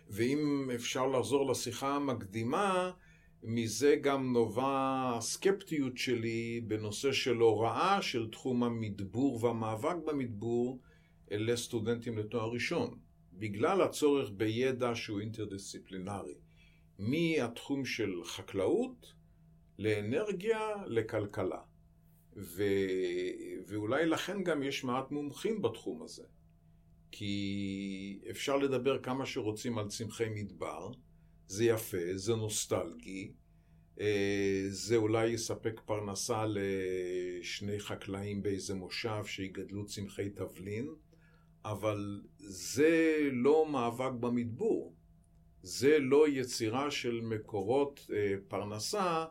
ואם 0.08 0.70
אפשר 0.74 1.06
לחזור 1.06 1.50
לשיחה 1.50 1.96
המקדימה, 1.96 2.90
מזה 3.42 3.96
גם 4.00 4.32
נובע 4.32 5.12
הסקפטיות 5.16 5.98
שלי 5.98 6.60
בנושא 6.66 7.12
של 7.12 7.36
הוראה 7.36 8.02
של 8.02 8.30
תחום 8.30 8.64
המדבור 8.64 9.44
והמאבק 9.44 9.96
במדבור, 10.06 10.78
לסטודנטים 11.30 12.18
לתואר 12.18 12.50
ראשון, 12.50 12.98
בגלל 13.32 13.82
הצורך 13.82 14.30
בידע 14.36 14.94
שהוא 14.94 15.20
אינטרדיסציפלינרי, 15.20 16.34
מהתחום 16.98 17.84
של 17.84 18.24
חקלאות 18.24 19.12
לאנרגיה 19.78 20.58
לכלכלה. 20.86 21.60
ו... 22.36 22.62
ואולי 23.66 24.06
לכן 24.06 24.42
גם 24.42 24.62
יש 24.62 24.84
מעט 24.84 25.10
מומחים 25.10 25.62
בתחום 25.62 26.02
הזה. 26.02 26.24
כי 27.10 28.20
אפשר 28.30 28.56
לדבר 28.56 29.02
כמה 29.02 29.26
שרוצים 29.26 29.78
על 29.78 29.88
צמחי 29.88 30.28
מדבר, 30.28 30.90
זה 31.46 31.64
יפה, 31.64 32.16
זה 32.16 32.34
נוסטלגי, 32.34 33.32
אה, 34.00 34.66
זה 34.68 34.96
אולי 34.96 35.26
יספק 35.26 35.80
פרנסה 35.84 36.44
לשני 36.48 37.80
חקלאים 37.80 38.42
באיזה 38.42 38.74
מושב 38.74 39.24
שיגדלו 39.24 39.86
צמחי 39.86 40.30
תבלין, 40.30 40.88
אבל 41.70 42.20
זה 42.38 43.18
לא 43.32 43.66
מאבק 43.72 44.12
במדבור, 44.20 44.94
זה 45.62 45.98
לא 45.98 46.28
יצירה 46.28 46.90
של 46.90 47.20
מקורות 47.20 48.06
אה, 48.12 48.34
פרנסה 48.48 49.24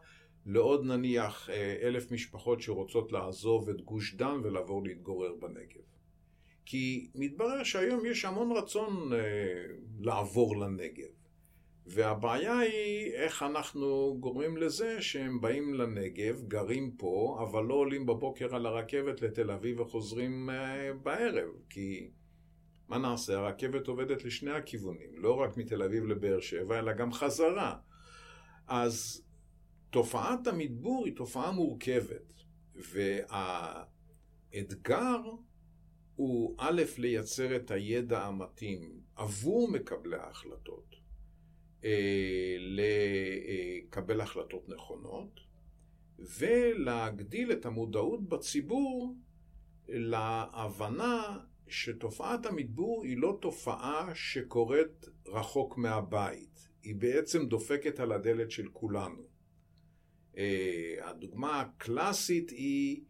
לעוד 0.45 0.85
נניח 0.85 1.49
אה, 1.49 1.77
אלף 1.81 2.11
משפחות 2.11 2.61
שרוצות 2.61 3.11
לעזוב 3.11 3.69
את 3.69 3.81
גוש 3.81 4.15
דן 4.15 4.39
ולעבור 4.43 4.83
להתגורר 4.83 5.33
בנגב. 5.39 5.81
כי 6.65 7.09
מתברר 7.15 7.63
שהיום 7.63 8.05
יש 8.05 8.25
המון 8.25 8.51
רצון 8.57 9.13
אה, 9.13 9.19
לעבור 9.99 10.57
לנגב. 10.57 11.07
והבעיה 11.85 12.59
היא 12.59 13.11
איך 13.13 13.43
אנחנו 13.43 14.17
גורמים 14.19 14.57
לזה 14.57 15.01
שהם 15.01 15.41
באים 15.41 15.73
לנגב, 15.73 16.43
גרים 16.47 16.91
פה, 16.91 17.39
אבל 17.43 17.63
לא 17.63 17.73
עולים 17.73 18.05
בבוקר 18.05 18.55
על 18.55 18.65
הרכבת 18.65 19.21
לתל 19.21 19.51
אביב 19.51 19.79
וחוזרים 19.79 20.49
בערב, 21.03 21.49
כי 21.69 22.09
מה 22.87 22.97
נעשה? 22.97 23.37
הרכבת 23.37 23.87
עובדת 23.87 24.23
לשני 24.23 24.51
הכיוונים, 24.51 25.09
לא 25.17 25.33
רק 25.33 25.57
מתל 25.57 25.83
אביב 25.83 26.05
לבאר 26.05 26.39
שבע, 26.39 26.79
אלא 26.79 26.93
גם 26.93 27.13
חזרה. 27.13 27.77
אז 28.67 29.23
תופעת 29.89 30.47
המדבור 30.47 31.05
היא 31.05 31.15
תופעה 31.15 31.51
מורכבת, 31.51 32.33
והאתגר 34.53 35.21
הוא 36.15 36.55
א', 36.57 36.81
לייצר 36.97 37.55
את 37.55 37.71
הידע 37.71 38.25
המתאים 38.25 39.01
עבור 39.15 39.71
מקבלי 39.71 40.15
ההחלטות, 40.15 40.95
אה, 41.83 42.55
לקבל 42.59 44.21
החלטות 44.21 44.69
נכונות, 44.69 45.39
ולהגדיל 46.19 47.51
את 47.51 47.65
המודעות 47.65 48.29
בציבור 48.29 49.15
להבנה 49.87 51.37
שתופעת 51.69 52.45
המדבור 52.45 53.03
היא 53.03 53.17
לא 53.17 53.37
תופעה 53.41 54.11
שקורית 54.15 55.05
רחוק 55.25 55.77
מהבית, 55.77 56.69
היא 56.83 56.95
בעצם 56.95 57.45
דופקת 57.45 57.99
על 57.99 58.11
הדלת 58.11 58.51
של 58.51 58.67
כולנו. 58.73 59.23
אה, 60.37 60.95
הדוגמה 61.01 61.61
הקלאסית 61.61 62.49
היא 62.49 63.01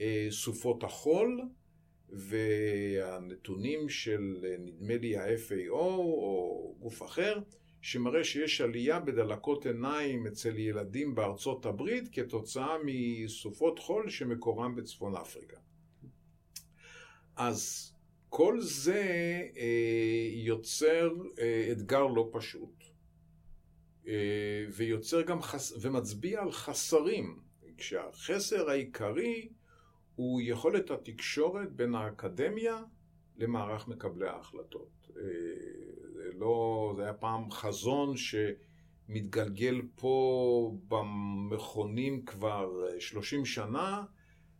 אה, 0.00 0.26
סופות 0.30 0.84
החול, 0.84 1.40
והנתונים 2.08 3.88
של 3.88 4.44
נדמה 4.58 4.96
לי 4.96 5.16
ה-FAO 5.16 5.72
או 5.72 6.76
גוף 6.80 7.02
אחר, 7.02 7.40
שמראה 7.80 8.24
שיש 8.24 8.60
עלייה 8.60 9.00
בדלקות 9.00 9.66
עיניים 9.66 10.26
אצל 10.26 10.58
ילדים 10.58 11.14
בארצות 11.14 11.66
הברית 11.66 12.08
כתוצאה 12.12 12.76
מסופות 12.84 13.78
חול 13.78 14.10
שמקורם 14.10 14.74
בצפון 14.74 15.16
אפריקה. 15.16 15.56
אז 17.36 17.92
כל 18.36 18.60
זה 18.60 19.02
אה, 19.56 20.28
יוצר 20.32 21.10
אה, 21.38 21.68
אתגר 21.72 22.06
לא 22.06 22.28
פשוט, 22.32 22.84
אה, 24.06 24.66
ויוצר 24.76 25.22
גם 25.22 25.42
חס... 25.42 25.72
ומצביע 25.80 26.42
על 26.42 26.52
חסרים, 26.52 27.40
כשהחסר 27.76 28.70
העיקרי 28.70 29.48
הוא 30.14 30.40
יכולת 30.44 30.90
התקשורת 30.90 31.72
בין 31.72 31.94
האקדמיה 31.94 32.82
למערך 33.36 33.88
מקבלי 33.88 34.28
ההחלטות. 34.28 35.10
אה, 35.16 35.22
זה, 36.14 36.30
לא, 36.34 36.92
זה 36.96 37.02
היה 37.02 37.14
פעם 37.14 37.50
חזון 37.50 38.14
שמתגלגל 38.16 39.82
פה 39.94 40.76
במכונים 40.88 42.24
כבר 42.24 42.70
30 42.98 43.40
אה, 43.40 43.46
שנה, 43.46 44.02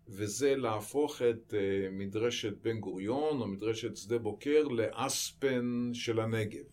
וזה 0.08 0.56
להפוך 0.56 1.22
את 1.22 1.54
אה, 1.54 1.88
מדרשת 1.90 2.56
בן 2.62 2.80
גוריון 2.80 3.40
או 3.40 3.46
מדרשת 3.46 3.96
שדה 3.96 4.18
בוקר 4.18 4.62
לאספן 4.62 5.90
של 5.92 6.20
הנגב. 6.20 6.64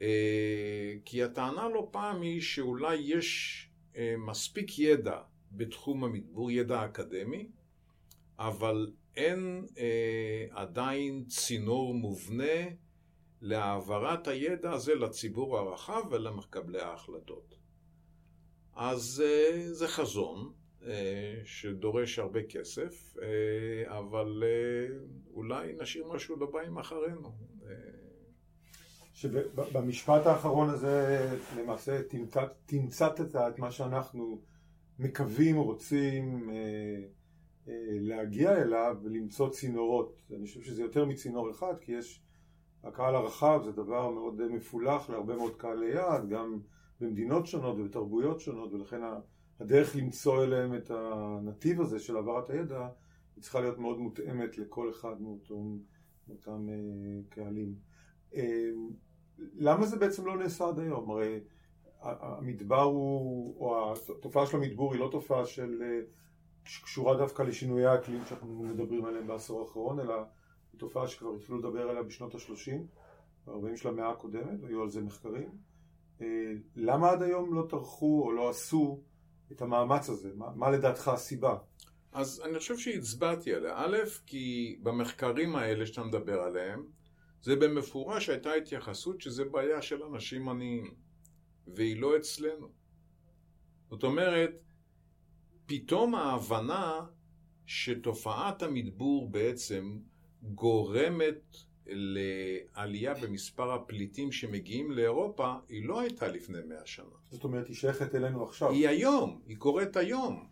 אה, 0.00 0.94
כי 1.04 1.22
הטענה 1.22 1.68
לא 1.68 1.88
פעם 1.90 2.22
היא 2.22 2.40
שאולי 2.40 2.96
יש 2.96 3.68
אה, 3.96 4.14
מספיק 4.18 4.78
ידע 4.78 5.18
בתחום 5.52 6.04
המדבור, 6.04 6.50
ידע 6.50 6.84
אקדמי, 6.84 7.48
אבל 8.38 8.90
אין 9.16 9.66
עדיין 10.50 11.24
צינור 11.24 11.94
מובנה 11.94 12.68
להעברת 13.40 14.28
הידע 14.28 14.72
הזה 14.72 14.94
לציבור 14.94 15.58
הרחב 15.58 16.02
ולמקבלי 16.10 16.80
ההחלטות. 16.80 17.58
אז 18.74 19.22
אה, 19.26 19.72
זה 19.72 19.88
חזון 19.88 20.38
אה, 20.38 20.57
שדורש 21.44 22.18
הרבה 22.18 22.42
כסף, 22.42 23.16
אה, 23.22 23.98
אבל 23.98 24.42
אולי 25.34 25.72
נשאיר 25.80 26.08
משהו 26.08 26.36
לבאים 26.36 26.78
אחרינו. 26.78 27.32
שבמשפט 29.12 30.26
האחרון 30.26 30.70
הזה 30.70 31.28
למעשה 31.56 32.00
תמצתת 32.66 33.36
את 33.36 33.58
מה 33.58 33.70
שאנחנו 33.70 34.42
מקווים, 34.98 35.56
רוצים 35.56 36.50
להגיע 38.00 38.62
אליו 38.62 38.96
ולמצוא 39.02 39.50
צינורות. 39.50 40.22
אני 40.36 40.46
חושב 40.46 40.62
שזה 40.62 40.82
יותר 40.82 41.04
מצינור 41.04 41.50
אחד, 41.50 41.74
כי 41.80 41.92
יש, 41.92 42.22
הקהל 42.84 43.14
הרחב 43.14 43.60
זה 43.64 43.72
דבר 43.72 44.10
מאוד 44.10 44.46
מפולח 44.46 45.10
להרבה 45.10 45.36
מאוד 45.36 45.56
קהלי 45.56 45.94
יעד, 45.94 46.28
גם 46.28 46.60
במדינות 47.00 47.46
שונות 47.46 47.78
ובתרבויות 47.78 48.40
שונות, 48.40 48.72
ולכן 48.72 49.02
הדרך 49.60 49.96
למצוא 49.96 50.44
אליהם 50.44 50.74
את 50.74 50.90
הנתיב 50.90 51.80
הזה 51.80 51.98
של 51.98 52.16
העברת 52.16 52.50
הידע, 52.50 52.88
היא 53.36 53.42
צריכה 53.42 53.60
להיות 53.60 53.78
מאוד 53.78 53.98
מותאמת 53.98 54.58
לכל 54.58 54.90
אחד 54.90 55.22
מאותם, 55.22 55.78
מאותם 56.28 56.68
אה, 56.68 56.74
קהלים. 57.28 57.74
אה, 58.34 58.70
למה 59.38 59.86
זה 59.86 59.96
בעצם 59.96 60.26
לא 60.26 60.36
נעשה 60.36 60.68
עד 60.68 60.78
היום? 60.78 61.10
הרי 61.10 61.40
המדבר 62.02 62.82
הוא, 62.82 63.60
או 63.60 63.92
התופעה 63.92 64.46
של 64.46 64.56
המדבור 64.56 64.92
היא 64.92 65.00
לא 65.00 65.08
תופעה 65.12 65.46
של, 65.46 65.82
אה, 65.82 66.00
שקשורה 66.64 67.16
דווקא 67.16 67.42
לשינויי 67.42 67.86
האקלים 67.86 68.24
שאנחנו 68.26 68.62
מדברים 68.62 69.04
עליהם 69.04 69.26
בעשור 69.26 69.60
האחרון, 69.60 70.00
אלא 70.00 70.14
היא 70.72 70.80
תופעה 70.80 71.08
שכבר 71.08 71.34
התחילו 71.34 71.58
לדבר 71.58 71.88
עליה 71.88 72.02
בשנות 72.02 72.34
ה-30, 72.34 72.72
ב-40 73.46 73.76
של 73.76 73.88
המאה 73.88 74.10
הקודמת, 74.10 74.64
היו 74.64 74.82
על 74.82 74.88
זה 74.88 75.00
מחקרים. 75.00 75.48
אה, 76.20 76.52
למה 76.76 77.10
עד 77.10 77.22
היום 77.22 77.54
לא 77.54 77.66
טרחו 77.68 78.22
או 78.24 78.32
לא 78.32 78.50
עשו 78.50 79.00
את 79.52 79.62
המאמץ 79.62 80.08
הזה? 80.08 80.30
מה, 80.34 80.46
מה 80.54 80.70
לדעתך 80.70 81.08
הסיבה? 81.08 81.56
אז 82.12 82.42
אני 82.44 82.58
חושב 82.58 82.78
שהצבעתי 82.78 83.54
עליה. 83.54 83.74
א', 83.76 83.96
כי 84.26 84.78
במחקרים 84.82 85.56
האלה 85.56 85.86
שאתה 85.86 86.04
מדבר 86.04 86.40
עליהם, 86.40 86.86
זה 87.42 87.56
במפורש 87.56 88.28
הייתה 88.28 88.52
התייחסות 88.52 89.20
שזה 89.20 89.44
בעיה 89.44 89.82
של 89.82 90.02
אנשים 90.02 90.48
עניים, 90.48 90.94
והיא 91.66 92.00
לא 92.00 92.16
אצלנו. 92.16 92.68
זאת 93.90 94.04
אומרת, 94.04 94.50
פתאום 95.66 96.14
ההבנה 96.14 97.06
שתופעת 97.66 98.62
המדבור 98.62 99.30
בעצם 99.30 99.98
גורמת 100.42 101.56
לעלייה 101.88 103.14
במספר 103.14 103.72
הפליטים 103.72 104.32
שמגיעים 104.32 104.90
לאירופה, 104.90 105.54
היא 105.68 105.88
לא 105.88 106.00
הייתה 106.00 106.28
לפני 106.28 106.58
מאה 106.68 106.86
שנה. 106.86 107.04
זאת 107.30 107.44
אומרת, 107.44 107.68
היא 107.68 107.76
שייכת 107.76 108.14
אלינו 108.14 108.44
עכשיו. 108.44 108.70
היא 108.70 108.88
היום, 108.88 109.40
היא 109.46 109.56
קורית 109.56 109.96
היום. 109.96 110.48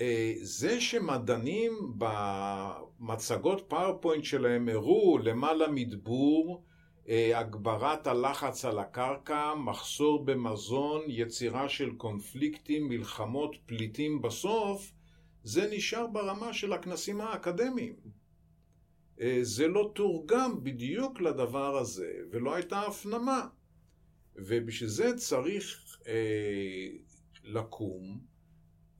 אה, 0.00 0.34
זה 0.42 0.80
שמדענים 0.80 1.72
במצגות 1.98 3.64
PowerPoint 3.68 4.24
שלהם 4.24 4.68
הראו 4.68 5.18
למעלה 5.18 5.68
מדבור, 5.68 6.62
אה, 7.08 7.38
הגברת 7.38 8.06
הלחץ 8.06 8.64
על 8.64 8.78
הקרקע, 8.78 9.54
מחסור 9.54 10.24
במזון, 10.24 11.02
יצירה 11.08 11.68
של 11.68 11.92
קונפליקטים, 11.96 12.88
מלחמות, 12.88 13.56
פליטים 13.66 14.22
בסוף, 14.22 14.92
זה 15.44 15.68
נשאר 15.70 16.06
ברמה 16.06 16.52
של 16.52 16.72
הכנסים 16.72 17.20
האקדמיים. 17.20 17.94
אה, 19.20 19.38
זה 19.42 19.68
לא 19.68 19.90
תורגם 19.94 20.64
בדיוק 20.64 21.20
לדבר 21.20 21.76
הזה, 21.76 22.12
ולא 22.30 22.54
הייתה 22.54 22.80
הפנמה. 22.80 23.46
ובשביל 24.36 24.88
זה 24.88 25.16
צריך 25.16 25.98
אה, 26.06 26.88
לקום, 27.44 28.20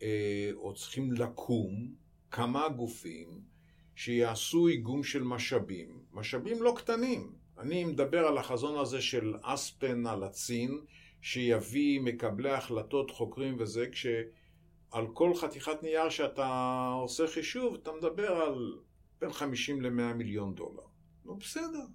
אה, 0.02 0.50
או 0.54 0.74
צריכים 0.74 1.12
לקום, 1.12 1.94
כמה 2.30 2.68
גופים 2.68 3.40
שיעשו 3.94 4.68
איגום 4.68 5.04
של 5.04 5.22
משאבים. 5.22 6.02
משאבים 6.12 6.62
לא 6.62 6.74
קטנים. 6.76 7.32
אני 7.58 7.84
מדבר 7.84 8.26
על 8.26 8.38
החזון 8.38 8.78
הזה 8.78 9.00
של 9.00 9.34
אספן 9.42 10.06
על 10.06 10.22
הצין, 10.22 10.80
שיביא 11.20 12.00
מקבלי 12.00 12.50
החלטות, 12.50 13.10
חוקרים 13.10 13.56
וזה, 13.58 13.86
כשעל 13.92 15.06
כל 15.12 15.34
חתיכת 15.34 15.82
נייר 15.82 16.08
שאתה 16.08 16.88
עושה 17.02 17.26
חישוב, 17.26 17.74
אתה 17.74 17.92
מדבר 17.92 18.32
על 18.32 18.78
בין 19.22 19.32
50 19.32 19.82
ל-100 19.82 20.14
מיליון 20.14 20.54
דולר. 20.54 20.82
נו 21.24 21.36
בסדר. 21.36 21.86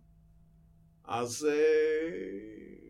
אז 1.04 1.46
אה, 1.46 2.88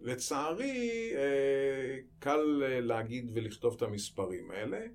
לצערי 0.00 1.10
אה, 1.16 1.98
קל 2.18 2.62
אה, 2.62 2.80
להגיד 2.80 3.30
ולכתוב 3.34 3.74
את 3.76 3.82
המספרים 3.82 4.50
האלה. 4.50 4.86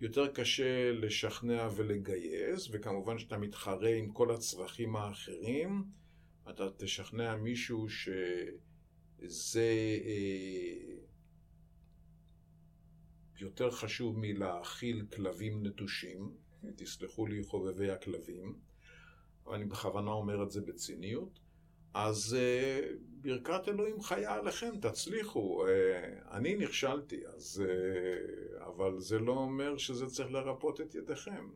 יותר 0.00 0.26
קשה 0.32 0.92
לשכנע 0.92 1.68
ולגייס, 1.76 2.68
וכמובן 2.72 3.18
שאתה 3.18 3.38
מתחרה 3.38 3.94
עם 3.94 4.12
כל 4.12 4.30
הצרכים 4.30 4.96
האחרים, 4.96 5.84
אתה 6.50 6.64
תשכנע 6.76 7.36
מישהו 7.36 7.88
שזה 7.88 9.60
אה, 10.04 10.96
יותר 13.38 13.70
חשוב 13.70 14.18
מלהאכיל 14.18 15.06
כלבים 15.14 15.66
נטושים, 15.66 16.45
תסלחו 16.76 17.26
לי 17.26 17.44
חובבי 17.44 17.90
הכלבים, 17.90 18.54
אני 19.52 19.64
בכוונה 19.64 20.10
אומר 20.10 20.42
את 20.42 20.50
זה 20.50 20.60
בציניות, 20.60 21.38
אז 21.94 22.36
uh, 22.38 22.96
ברכת 23.20 23.68
אלוהים 23.68 24.02
חיה 24.02 24.34
עליכם, 24.34 24.80
תצליחו. 24.80 25.64
Uh, 25.64 25.68
אני 26.30 26.56
נכשלתי, 26.56 27.26
אז, 27.26 27.64
uh, 27.66 28.64
אבל 28.66 29.00
זה 29.00 29.18
לא 29.18 29.32
אומר 29.32 29.76
שזה 29.76 30.06
צריך 30.06 30.30
לרפות 30.30 30.80
את 30.80 30.94
ידיכם. 30.94 31.48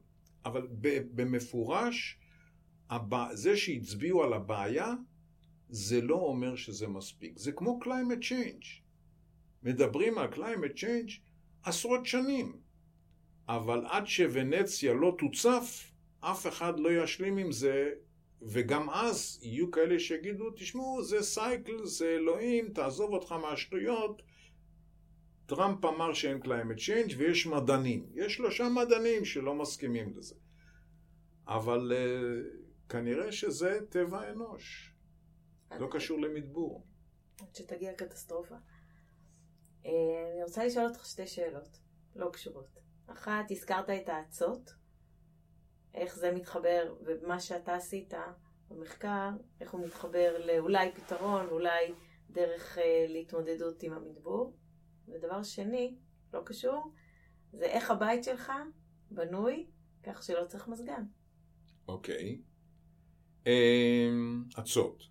אבל 0.44 0.66
במפורש, 1.14 2.18
הבע... 2.90 3.34
זה 3.34 3.56
שהצביעו 3.56 4.24
על 4.24 4.32
הבעיה, 4.32 4.94
זה 5.68 6.00
לא 6.00 6.14
אומר 6.14 6.56
שזה 6.56 6.88
מספיק. 6.88 7.38
זה 7.38 7.52
כמו 7.52 7.80
climate 7.84 8.22
change. 8.22 8.66
מדברים 9.62 10.18
על 10.18 10.28
climate 10.32 10.76
change 10.76 11.12
עשרות 11.62 12.06
שנים. 12.06 12.60
אבל 13.56 13.86
עד 13.86 14.06
שוונציה 14.06 14.92
לא 14.92 15.16
תוצף, 15.18 15.90
אף 16.20 16.46
אחד 16.46 16.80
לא 16.80 17.02
ישלים 17.02 17.36
עם 17.36 17.52
זה, 17.52 17.90
וגם 18.42 18.90
אז 18.90 19.38
יהיו 19.42 19.70
כאלה 19.70 19.98
שיגידו, 19.98 20.50
תשמעו, 20.50 21.02
זה 21.02 21.22
סייקל, 21.22 21.84
זה 21.84 22.06
אלוהים, 22.06 22.72
תעזוב 22.72 23.12
אותך 23.12 23.32
מהשטויות. 23.32 24.22
טראמפ 25.46 25.84
אמר 25.84 26.12
שאין 26.12 26.42
climate 26.42 26.78
change 26.78 27.14
ויש 27.18 27.46
מדענים. 27.46 28.06
יש 28.14 28.34
שלושה 28.34 28.68
מדענים 28.68 29.24
שלא 29.24 29.54
מסכימים 29.54 30.16
לזה. 30.16 30.34
אבל 31.46 31.92
uh, 31.92 32.88
כנראה 32.88 33.32
שזה 33.32 33.78
טבע 33.88 34.20
האנוש. 34.20 34.94
לא 35.80 35.88
קשור 35.90 36.20
למדבור. 36.20 36.86
עד 37.40 37.54
שתגיע 37.54 37.92
קטסטרופה. 37.94 38.54
אה, 39.86 39.90
אני 40.34 40.42
רוצה 40.42 40.64
לשאול 40.64 40.86
אותך 40.86 41.06
שתי 41.06 41.26
שאלות, 41.26 41.78
לא 42.16 42.30
קשורות. 42.32 42.89
אחת, 43.12 43.50
הזכרת 43.50 43.90
את 43.90 44.08
האצות, 44.08 44.74
איך 45.94 46.16
זה 46.16 46.32
מתחבר, 46.32 46.94
ומה 47.06 47.40
שאתה 47.40 47.74
עשית 47.74 48.14
במחקר, 48.68 49.30
איך 49.60 49.72
הוא 49.72 49.86
מתחבר 49.86 50.46
לאולי 50.46 50.92
פתרון, 50.94 51.46
אולי 51.50 51.94
דרך 52.30 52.78
אה, 52.78 53.06
להתמודדות 53.08 53.82
עם 53.82 53.92
המדבור. 53.92 54.56
ודבר 55.08 55.42
שני, 55.42 55.96
לא 56.32 56.40
קשור, 56.44 56.92
זה 57.52 57.64
איך 57.64 57.90
הבית 57.90 58.24
שלך 58.24 58.52
בנוי 59.10 59.66
כך 60.02 60.22
שלא 60.22 60.44
צריך 60.46 60.68
מזגן. 60.68 61.04
אוקיי. 61.88 62.40
אמ, 63.46 64.44
אצות. 64.58 65.09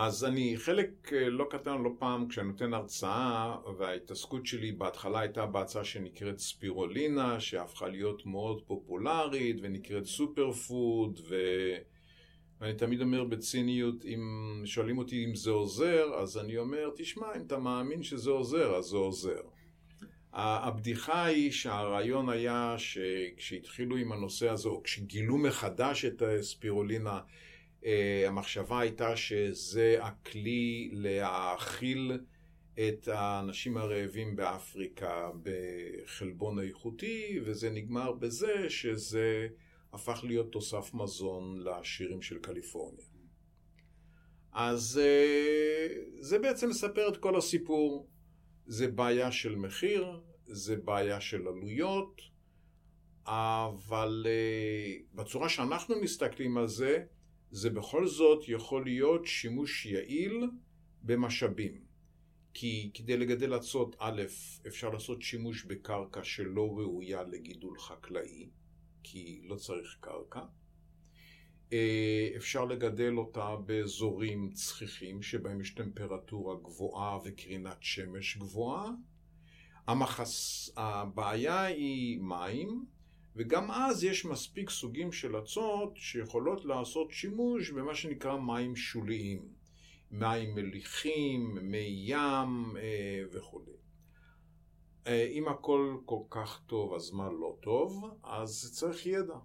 אז 0.00 0.24
אני 0.24 0.56
חלק 0.56 1.12
אה, 1.12 1.30
לא 1.30 1.46
קטן 1.50 1.82
לא 1.82 1.90
פעם 1.98 2.28
כשאני 2.28 2.48
נותן 2.48 2.74
הרצאה 2.74 3.56
וההתעסקות 3.78 4.46
שלי 4.46 4.72
בהתחלה 4.72 5.20
הייתה 5.20 5.46
בהצעה 5.46 5.84
שנקראת 5.84 6.38
ספירולינה 6.38 7.40
שהפכה 7.40 7.88
להיות 7.88 8.26
מאוד 8.26 8.62
פופולרית 8.66 9.56
ונקראת 9.62 10.04
סופר 10.04 10.52
פוד 10.52 11.20
ו... 11.28 11.36
ואני 12.60 12.74
תמיד 12.74 13.00
אומר 13.00 13.24
בציניות 13.24 14.04
אם 14.04 14.22
שואלים 14.64 14.98
אותי 14.98 15.24
אם 15.24 15.34
זה 15.34 15.50
עוזר 15.50 16.14
אז 16.14 16.38
אני 16.38 16.58
אומר 16.58 16.90
תשמע 16.96 17.26
אם 17.36 17.42
אתה 17.46 17.58
מאמין 17.58 18.02
שזה 18.02 18.30
עוזר 18.30 18.76
אז 18.76 18.84
זה 18.84 18.96
עוזר. 18.96 19.40
הבדיחה 20.32 21.24
היא 21.24 21.50
שהרעיון 21.50 22.28
היה 22.28 22.74
שכשהתחילו 22.78 23.96
עם 23.96 24.12
הנושא 24.12 24.48
הזה 24.48 24.68
או 24.68 24.82
כשגילו 24.82 25.38
מחדש 25.38 26.04
את 26.04 26.22
הספירולינה 26.22 27.20
המחשבה 28.26 28.80
הייתה 28.80 29.16
שזה 29.16 29.96
הכלי 30.00 30.90
להאכיל 30.92 32.12
את 32.74 33.08
האנשים 33.08 33.76
הרעבים 33.76 34.36
באפריקה 34.36 35.30
בחלבון 35.42 36.60
איכותי, 36.60 37.40
וזה 37.44 37.70
נגמר 37.70 38.12
בזה 38.12 38.70
שזה 38.70 39.48
הפך 39.92 40.24
להיות 40.24 40.52
תוסף 40.52 40.90
מזון 40.94 41.60
לעשירים 41.60 42.22
של 42.22 42.38
קליפורניה. 42.38 43.04
אז 44.52 45.00
אה, 45.04 45.86
זה 46.20 46.38
בעצם 46.38 46.68
מספר 46.68 47.08
את 47.08 47.16
כל 47.16 47.36
הסיפור. 47.36 48.08
זה 48.68 48.88
בעיה 48.88 49.32
של 49.32 49.56
מחיר, 49.56 50.20
זה 50.44 50.76
בעיה 50.76 51.20
של 51.20 51.48
עלויות, 51.48 52.20
אבל 53.26 54.26
uh, 54.26 55.16
בצורה 55.16 55.48
שאנחנו 55.48 56.00
מסתכלים 56.00 56.58
על 56.58 56.66
זה, 56.66 57.04
זה 57.50 57.70
בכל 57.70 58.06
זאת 58.06 58.48
יכול 58.48 58.84
להיות 58.84 59.26
שימוש 59.26 59.86
יעיל 59.86 60.44
במשאבים. 61.02 61.88
כי 62.54 62.90
כדי 62.94 63.16
לגדל 63.16 63.56
אצות, 63.56 63.96
א', 63.98 64.22
אפשר 64.66 64.90
לעשות 64.90 65.22
שימוש 65.22 65.64
בקרקע 65.64 66.24
שלא 66.24 66.78
ראויה 66.78 67.22
לגידול 67.22 67.78
חקלאי, 67.78 68.48
כי 69.02 69.40
לא 69.44 69.56
צריך 69.56 69.96
קרקע. 70.00 70.40
אה, 71.72 72.30
אפשר 72.36 72.64
לגדל 72.64 73.14
אותה 73.18 73.56
באזורים 73.66 74.50
צחיחים 74.52 75.22
שבהם 75.22 75.60
יש 75.60 75.70
טמפרטורה 75.70 76.56
גבוהה 76.62 77.18
וקרינת 77.24 77.78
שמש 77.80 78.36
גבוהה. 78.36 78.90
המחס... 79.86 80.70
הבעיה 80.76 81.62
היא 81.62 82.20
מים, 82.20 82.84
וגם 83.38 83.70
אז 83.70 84.04
יש 84.04 84.24
מספיק 84.24 84.70
סוגים 84.70 85.12
של 85.12 85.38
אצות 85.38 85.96
שיכולות 85.96 86.64
לעשות 86.64 87.10
שימוש 87.10 87.70
במה 87.70 87.94
שנקרא 87.94 88.36
מים 88.36 88.76
שוליים. 88.76 89.48
מים 90.10 90.54
מליחים, 90.54 91.58
מי 91.62 92.02
ים 92.06 92.76
אה, 92.76 93.22
וכו'. 93.32 93.60
אה, 95.06 95.28
אם 95.30 95.48
הכל 95.48 95.96
כל 96.04 96.20
כך 96.30 96.62
טוב, 96.66 96.94
אז 96.94 97.10
מה 97.10 97.28
לא 97.40 97.56
טוב? 97.60 98.04
אז 98.24 98.72
צריך 98.74 99.06
ידע, 99.06 99.36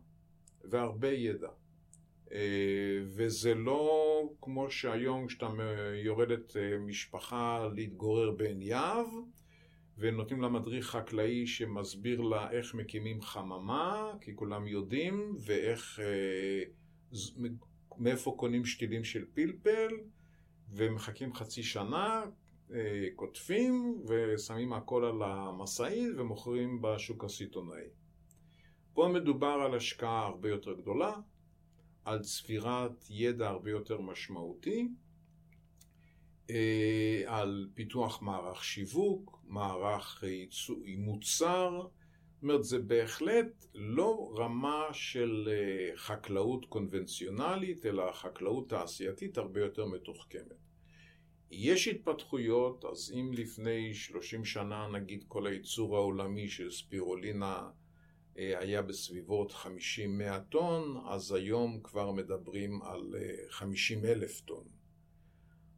והרבה 0.63 1.11
ידע. 1.11 1.49
אה, 2.31 2.99
וזה 3.05 3.53
לא 3.53 4.21
כמו 4.41 4.71
שהיום 4.71 5.27
כשאתה 5.27 5.47
יורדת 6.03 6.55
משפחה 6.79 7.67
להתגורר 7.75 8.31
בעין 8.31 8.61
יהב, 8.61 9.07
ונותנים 9.97 10.41
לה 10.41 10.49
מדריך 10.49 10.87
חקלאי 10.87 11.47
שמסביר 11.47 12.21
לה 12.21 12.51
איך 12.51 12.75
מקימים 12.75 13.21
חממה, 13.21 14.13
כי 14.21 14.35
כולם 14.35 14.67
יודעים, 14.67 15.35
ואיך, 15.45 15.99
מאיפה 17.97 18.35
קונים 18.37 18.65
שתילים 18.65 19.03
של 19.03 19.25
פלפל, 19.33 19.87
ומחכים 20.69 21.33
חצי 21.33 21.63
שנה, 21.63 22.23
קוטפים 23.15 24.03
ושמים 24.07 24.73
הכל 24.73 25.05
על 25.05 25.21
המשאית 25.21 26.09
ומוכרים 26.17 26.81
בשוק 26.81 27.23
הסיטונאי. 27.23 27.85
פה 28.93 29.09
מדובר 29.13 29.57
על 29.65 29.75
השקעה 29.75 30.25
הרבה 30.25 30.49
יותר 30.49 30.73
גדולה, 30.73 31.13
על 32.05 32.19
צבירת 32.19 33.05
ידע 33.09 33.47
הרבה 33.49 33.71
יותר 33.71 34.01
משמעותי, 34.01 34.87
אה, 36.49 37.23
על 37.25 37.69
פיתוח 37.73 38.21
מערך 38.21 38.63
שיווק, 38.63 39.42
מערך 39.53 40.23
מוצר, 40.97 41.81
זאת 42.43 42.43
אומרת 42.43 42.63
זה 42.63 42.79
בהחלט 42.79 43.65
לא 43.75 44.33
רמה 44.37 44.83
של 44.91 45.49
אה, 45.51 45.97
חקלאות 45.97 46.65
קונבנציונלית, 46.65 47.85
אלא 47.85 48.11
חקלאות 48.11 48.69
תעשייתית 48.69 49.37
הרבה 49.37 49.59
יותר 49.61 49.85
מתוחכמת. 49.85 50.63
יש 51.51 51.87
התפתחויות, 51.87 52.85
אז 52.85 53.13
אם 53.15 53.31
לפני 53.33 53.93
30 53.93 54.45
שנה 54.45 54.87
נגיד 54.87 55.23
כל 55.27 55.47
הייצור 55.47 55.97
העולמי 55.97 56.49
של 56.49 56.71
ספירולינה 56.71 57.69
אה, 58.37 58.59
היה 58.59 58.81
בסביבות 58.81 59.51
50-100 59.51 59.65
טון, 60.49 61.03
אז 61.07 61.31
היום 61.31 61.79
כבר 61.83 62.11
מדברים 62.11 62.81
על 62.81 63.15
50 63.49 64.05
אלף 64.05 64.41
טון. 64.41 64.82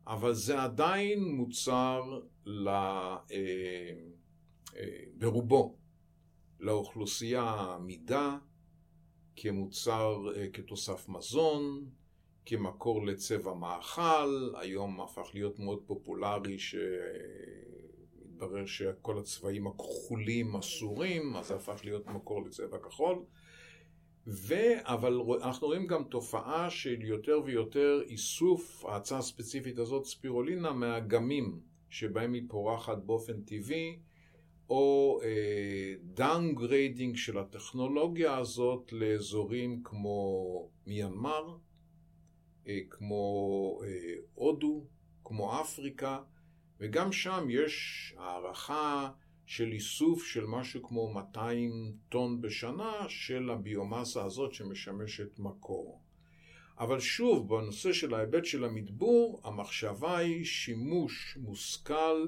אבל 0.07 0.33
זה 0.33 0.61
עדיין 0.61 1.23
מוצר 1.23 2.19
ל... 2.45 2.67
אה, 2.67 3.17
אה, 4.75 5.03
ברובו 5.17 5.75
לאוכלוסייה 6.59 7.51
עמידה 7.51 8.37
כמוצר, 9.35 10.17
אה, 10.35 10.47
כתוסף 10.53 11.09
מזון, 11.09 11.89
כמקור 12.45 13.05
לצבע 13.05 13.53
מאכל, 13.53 14.51
היום 14.55 15.01
הפך 15.01 15.29
להיות 15.33 15.59
מאוד 15.59 15.79
פופולרי 15.85 16.57
שהתברר 16.59 18.65
שכל 18.65 19.19
הצבעים 19.19 19.67
הכחולים 19.67 20.55
אסורים, 20.55 21.35
אז 21.35 21.47
זה 21.47 21.55
הפך 21.55 21.81
להיות 21.83 22.07
מקור 22.07 22.45
לצבע 22.45 22.77
כחול. 22.77 23.23
ו... 24.27 24.53
אבל 24.83 25.19
אנחנו 25.43 25.67
רואים 25.67 25.87
גם 25.87 26.03
תופעה 26.03 26.69
של 26.69 27.01
יותר 27.01 27.41
ויותר 27.45 28.01
איסוף 28.07 28.85
האצה 28.85 29.19
הספציפית 29.19 29.79
הזאת, 29.79 30.05
ספירולינה, 30.05 30.73
מהאגמים 30.73 31.59
שבהם 31.89 32.33
היא 32.33 32.43
פורחת 32.47 32.97
באופן 32.97 33.41
טבעי, 33.41 33.99
או 34.69 35.19
downgrading 36.03 37.15
אה, 37.15 37.21
של 37.21 37.37
הטכנולוגיה 37.37 38.37
הזאת 38.37 38.93
לאזורים 38.93 39.83
כמו 39.83 40.69
מיינמר, 40.87 41.57
אה, 42.67 42.79
כמו 42.89 43.79
אה, 43.83 44.13
הודו, 44.33 44.85
כמו 45.23 45.61
אפריקה, 45.61 46.19
וגם 46.79 47.11
שם 47.11 47.47
יש 47.49 48.13
הערכה 48.17 49.11
של 49.45 49.71
איסוף 49.71 50.25
של 50.25 50.45
משהו 50.45 50.83
כמו 50.83 51.13
200 51.13 51.97
טון 52.09 52.41
בשנה 52.41 53.05
של 53.07 53.49
הביומאסה 53.49 54.23
הזאת 54.23 54.53
שמשמשת 54.53 55.39
מקור. 55.39 56.01
אבל 56.79 56.99
שוב, 56.99 57.49
בנושא 57.49 57.93
של 57.93 58.13
ההיבט 58.13 58.45
של 58.45 58.63
המדבור, 58.63 59.41
המחשבה 59.43 60.17
היא 60.17 60.45
שימוש 60.45 61.37
מושכל 61.41 62.27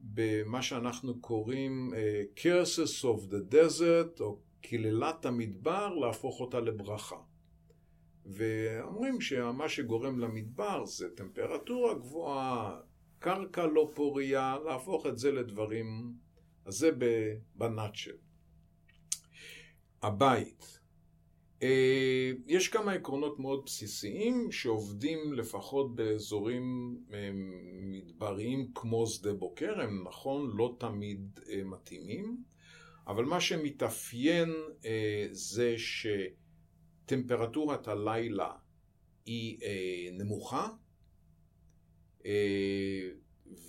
במה 0.00 0.62
שאנחנו 0.62 1.20
קוראים 1.20 1.90
uh, 1.92 2.40
curses 2.40 3.04
of 3.04 3.32
the 3.32 3.54
desert, 3.54 4.20
או 4.20 4.38
קללת 4.62 5.26
המדבר, 5.26 5.94
להפוך 5.94 6.40
אותה 6.40 6.60
לברכה. 6.60 7.16
ואומרים 8.26 9.20
שמה 9.20 9.68
שגורם 9.68 10.18
למדבר 10.18 10.84
זה 10.84 11.16
טמפרטורה 11.16 11.94
גבוהה, 11.94 12.80
קרקע 13.18 13.66
לא 13.66 13.90
פוריה, 13.94 14.56
להפוך 14.64 15.06
את 15.06 15.18
זה 15.18 15.32
לדברים 15.32 16.14
אז 16.64 16.74
זה 16.74 16.90
בנאצ'ל. 17.54 18.16
הבית. 20.02 20.78
אה, 21.62 22.32
יש 22.46 22.68
כמה 22.68 22.92
עקרונות 22.92 23.38
מאוד 23.38 23.62
בסיסיים 23.66 24.52
שעובדים 24.52 25.32
לפחות 25.32 25.94
באזורים 25.94 26.96
אה, 27.12 27.30
מדבריים 27.82 28.70
כמו 28.74 29.06
שדה 29.06 29.34
בוקר, 29.34 29.80
הם 29.80 30.04
נכון 30.08 30.56
לא 30.56 30.76
תמיד 30.80 31.40
אה, 31.48 31.64
מתאימים, 31.64 32.42
אבל 33.06 33.24
מה 33.24 33.40
שמתאפיין 33.40 34.50
זה 35.30 35.74
שטמפרטורת 37.06 37.88
הלילה 37.88 38.52
היא 39.26 39.58
נמוכה 40.12 40.68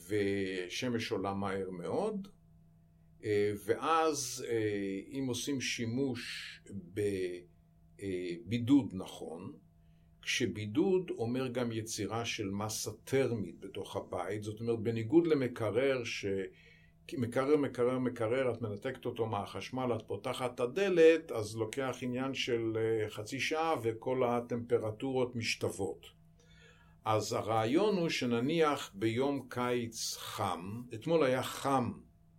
ושמש 0.08 1.12
עולה 1.12 1.34
מהר 1.34 1.70
מאוד 1.70 2.28
ואז 3.66 4.46
אה, 4.50 5.00
אם 5.12 5.26
עושים 5.28 5.62
שימוש 5.62 6.52
בבידוד 8.00 8.90
נכון, 8.94 9.54
כשבידוד 10.22 11.12
אומר 11.18 11.48
גם 11.48 11.72
יצירה 11.72 12.26
של 12.26 12.50
מסה 12.50 12.92
טרמית 13.04 13.60
בתוך 13.60 13.96
הבית, 13.96 14.44
זאת 14.44 14.60
אומרת 14.60 14.80
בניגוד 14.80 15.28
למקרר 15.28 16.04
ש... 16.04 16.26
מקרר, 17.18 17.58
מקרר, 17.58 18.00
מקרר, 18.00 18.52
את 18.52 18.62
מנתקת 18.62 19.06
אותו 19.06 19.26
מהחשמל, 19.26 19.96
את 19.96 20.02
פותחת 20.08 20.56
את 20.56 20.60
הדלת, 20.60 21.32
אז 21.32 21.56
לוקח 21.56 21.98
עניין 22.02 22.34
של 22.34 22.78
אה, 22.78 23.10
חצי 23.10 23.40
שעה 23.40 23.76
וכל 23.84 24.24
הטמפרטורות 24.24 25.36
משתוות. 25.36 26.06
אז 27.06 27.34
הרעיון 27.34 27.98
הוא 27.98 28.10
שנניח 28.10 28.92
ביום 28.94 29.46
קיץ 29.50 30.16
חם, 30.18 30.82
אתמול 30.94 31.24
היה 31.24 31.44
חם 31.44 31.92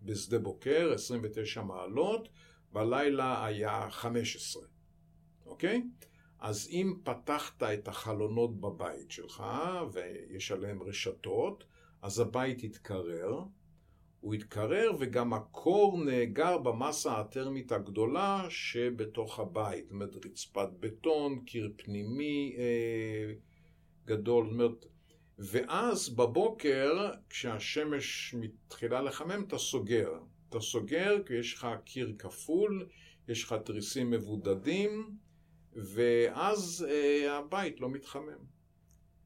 בשדה 0.05 0.39
בוקר, 0.39 0.93
29 0.95 1.63
מעלות, 1.63 2.29
בלילה 2.73 3.47
היה 3.47 3.91
15, 3.91 4.63
אוקיי? 5.47 5.83
אז 6.39 6.69
אם 6.71 6.95
פתחת 7.05 7.63
את 7.63 7.89
החלונות 7.89 8.61
בבית 8.61 9.11
שלך, 9.11 9.45
ויש 9.93 10.53
עליהם 10.53 10.83
רשתות, 10.83 11.65
אז 12.03 12.21
הבית 12.21 12.65
יתקרר, 12.65 13.45
הוא 14.21 14.35
יתקרר 14.35 14.91
וגם 14.99 15.33
הקור 15.33 16.05
נאגר 16.05 16.59
במסה 16.59 17.21
הטרמית 17.21 17.73
הגדולה 17.73 18.47
שבתוך 18.49 19.41
הבית, 19.41 19.85
זאת 19.85 19.93
אומרת 19.93 20.27
רצפת 20.27 20.69
בטון, 20.81 21.45
קיר 21.45 21.73
פנימי 21.77 22.57
אה, 22.59 23.33
גדול, 24.05 24.45
זאת 24.45 24.53
אומרת 24.53 24.87
ואז 25.39 26.09
בבוקר, 26.09 27.11
כשהשמש 27.31 28.35
מתחילה 28.39 29.03
לחמם, 29.03 29.45
אתה 29.49 29.59
סוגר. 29.59 30.11
אתה 30.49 30.61
סוגר 30.61 31.23
כי 31.27 31.35
יש 31.35 31.55
לך 31.55 31.69
קיר 31.85 32.15
כפול, 32.19 32.89
יש 33.29 33.45
לך 33.45 33.55
תריסים 33.65 34.11
מבודדים, 34.11 35.17
ואז 35.73 36.87
אה, 36.91 37.39
הבית 37.39 37.81
לא 37.81 37.89
מתחמם. 37.89 38.55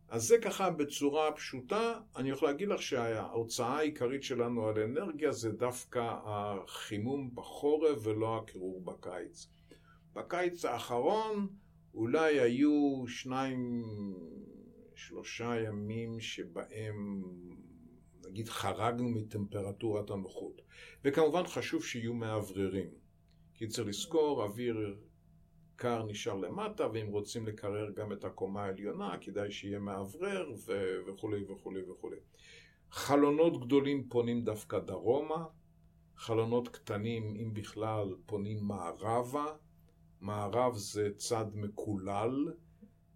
אז 0.08 0.24
זה 0.24 0.38
ככה 0.38 0.70
בצורה 0.70 1.32
פשוטה, 1.32 2.00
אני 2.16 2.30
יכול 2.30 2.48
להגיד 2.48 2.68
לך 2.68 2.82
שההוצאה 2.82 3.78
העיקרית 3.78 4.22
שלנו 4.22 4.66
על 4.66 4.78
אנרגיה 4.78 5.32
זה 5.32 5.50
דווקא 5.50 6.16
החימום 6.24 7.30
בחורף 7.34 7.98
ולא 8.02 8.36
הקירור 8.36 8.84
בקיץ. 8.84 9.48
בקיץ 10.14 10.64
האחרון 10.64 11.48
אולי 11.94 12.40
היו 12.40 13.04
שניים, 13.06 13.82
שלושה 14.98 15.60
ימים 15.60 16.20
שבהם 16.20 17.22
נגיד 18.26 18.48
חרגנו 18.48 19.08
מטמפרטורת 19.08 20.10
הנוחות. 20.10 20.62
וכמובן 21.04 21.46
חשוב 21.46 21.84
שיהיו 21.84 22.14
מאווררים. 22.14 22.90
כי 23.54 23.66
צריך 23.66 23.88
לזכור, 23.88 24.42
אוויר 24.42 24.96
קר 25.76 26.02
נשאר 26.06 26.34
למטה, 26.34 26.88
ואם 26.92 27.06
רוצים 27.06 27.46
לקרר 27.46 27.90
גם 27.90 28.12
את 28.12 28.24
הקומה 28.24 28.64
העליונה, 28.64 29.18
כדאי 29.20 29.50
שיהיה 29.50 29.78
מאוורר 29.78 30.52
ו- 30.66 30.96
וכולי 31.06 31.44
וכולי 31.44 31.82
וכולי. 31.90 32.16
חלונות 32.90 33.60
גדולים 33.60 34.08
פונים 34.08 34.44
דווקא 34.44 34.78
דרומה, 34.78 35.44
חלונות 36.16 36.68
קטנים, 36.68 37.36
אם 37.36 37.54
בכלל, 37.54 38.14
פונים 38.26 38.64
מערבה. 38.64 39.46
מערב 40.20 40.74
זה 40.76 41.10
צד 41.16 41.46
מקולל, 41.54 42.52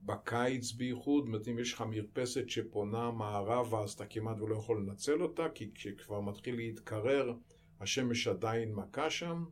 בקיץ 0.04 0.72
בייחוד, 0.72 1.24
זאת 1.24 1.26
אומרת 1.26 1.48
אם 1.48 1.58
יש 1.58 1.72
לך 1.72 1.84
מרפסת 1.90 2.48
שפונה 2.48 3.10
מערבה 3.10 3.82
אז 3.82 3.92
אתה 3.92 4.06
כמעט 4.06 4.40
ולא 4.40 4.56
יכול 4.56 4.80
לנצל 4.80 5.22
אותה, 5.22 5.48
כי 5.54 5.70
כשכבר 5.74 6.20
מתחיל 6.20 6.56
להתקרר 6.56 7.34
השמש 7.80 8.28
עדיין 8.28 8.74
מכה 8.74 9.10
שם. 9.10 9.44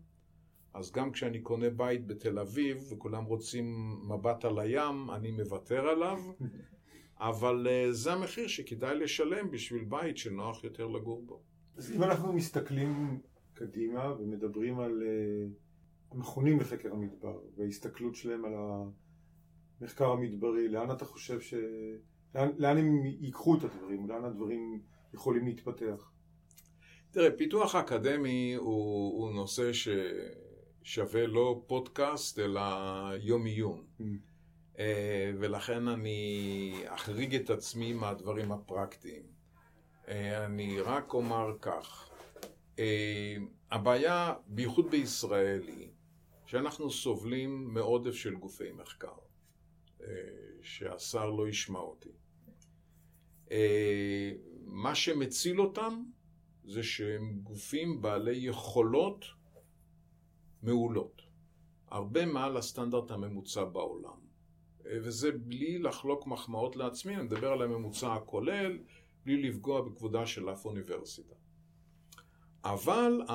אז 0.75 0.93
גם 0.93 1.13
כשאני 1.13 1.41
קונה 1.41 1.71
בית 1.71 2.07
בתל 2.07 2.39
אביב 2.39 2.93
וכולם 2.93 3.25
רוצים 3.25 3.97
מבט 4.09 4.45
על 4.45 4.59
הים, 4.59 5.11
אני 5.11 5.31
מוותר 5.31 5.89
עליו, 5.89 6.19
אבל 7.19 7.67
uh, 7.67 7.93
זה 7.93 8.13
המחיר 8.13 8.47
שכדאי 8.47 8.99
לשלם 8.99 9.51
בשביל 9.51 9.85
בית 9.85 10.17
שנוח 10.17 10.65
יותר 10.65 10.87
לגור 10.87 11.23
בו. 11.27 11.43
אז 11.77 11.93
אם 11.93 12.03
אנחנו 12.03 12.33
מסתכלים 12.33 13.21
קדימה 13.55 14.13
ומדברים 14.19 14.81
על 14.81 15.03
uh, 15.03 16.15
המכונים 16.15 16.61
לחקר 16.61 16.93
המדבר 16.93 17.39
וההסתכלות 17.57 18.15
שלהם 18.15 18.45
על 18.45 18.55
המחקר 19.81 20.11
המדברי, 20.11 20.69
לאן 20.69 20.91
אתה 20.91 21.05
חושב 21.05 21.41
ש... 21.41 21.55
לאן, 22.35 22.49
לאן 22.59 22.79
הם 22.79 23.05
ייקחו 23.05 23.57
את 23.57 23.65
הדברים? 23.65 24.09
לאן 24.09 24.25
הדברים 24.25 24.81
יכולים 25.15 25.47
להתפתח? 25.47 26.11
תראה, 27.11 27.31
פיתוח 27.37 27.75
אקדמי 27.75 28.55
הוא, 28.55 29.23
הוא 29.23 29.33
נושא 29.33 29.73
ש... 29.73 29.89
שווה 30.83 31.27
לא 31.27 31.63
פודקאסט, 31.67 32.39
אלא 32.39 32.61
יום 33.21 33.45
עיון. 33.45 33.85
Mm. 34.01 34.05
אה, 34.79 35.33
ולכן 35.39 35.89
אני 35.89 36.75
אחריג 36.87 37.35
את 37.35 37.51
עצמי 37.51 37.93
מהדברים 37.93 38.53
הפרקטיים. 38.53 39.23
אה, 40.09 40.45
אני 40.45 40.81
רק 40.81 41.15
אומר 41.15 41.57
כך, 41.61 42.11
אה, 42.79 43.37
הבעיה, 43.71 44.35
בייחוד 44.47 44.91
בישראל, 44.91 45.63
היא 45.67 45.89
שאנחנו 46.47 46.91
סובלים 46.91 47.75
מעודף 47.75 48.15
של 48.15 48.35
גופי 48.35 48.73
מחקר, 48.73 49.15
שהשר 50.63 51.31
לא 51.31 51.49
ישמע 51.49 51.79
אותי. 51.79 52.11
מה 54.65 54.95
שמציל 54.95 55.61
אותם 55.61 56.05
זה 56.65 56.83
שהם 56.83 57.41
גופים 57.43 58.03
בעלי 58.03 58.37
יכולות 58.37 59.25
מעולות. 60.63 61.23
הרבה 61.89 62.27
מעל 62.27 62.57
הסטנדרט 62.57 63.11
הממוצע 63.11 63.65
בעולם. 63.65 64.21
וזה 64.85 65.33
בלי 65.33 65.79
לחלוק 65.79 66.27
מחמאות 66.27 66.77
לעצמי, 66.77 67.17
אני 67.17 67.23
מדבר 67.23 67.53
על 67.53 67.63
הממוצע 67.63 68.15
הכולל, 68.15 68.79
בלי 69.25 69.49
לפגוע 69.49 69.83
בכבודה 69.83 70.27
של 70.27 70.51
אף 70.51 70.65
אוניברסיטה. 70.65 71.35
אבל 72.65 73.23
ה... 73.29 73.35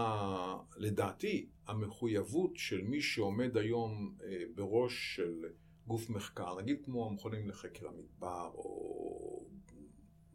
לדעתי, 0.77 1.49
המחויבות 1.67 2.51
של 2.55 2.81
מי 2.81 3.01
שעומד 3.01 3.57
היום 3.57 4.15
אה, 4.23 4.43
בראש 4.55 5.15
של 5.15 5.45
גוף 5.87 6.09
מחקר, 6.09 6.61
נגיד 6.61 6.85
כמו 6.85 7.07
המכונים 7.07 7.49
לחקר 7.49 7.87
המדבר, 7.87 8.51
או 8.53 9.45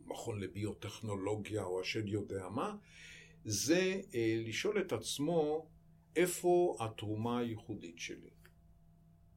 מכון 0.06 0.40
לביוטכנולוגיה, 0.40 1.62
או 1.62 1.80
השד 1.80 2.08
יודע 2.08 2.48
מה, 2.48 2.76
זה 3.44 4.00
אה, 4.14 4.42
לשאול 4.46 4.80
את 4.80 4.92
עצמו 4.92 5.66
איפה 6.16 6.76
התרומה 6.80 7.38
הייחודית 7.38 7.98
שלי. 7.98 8.30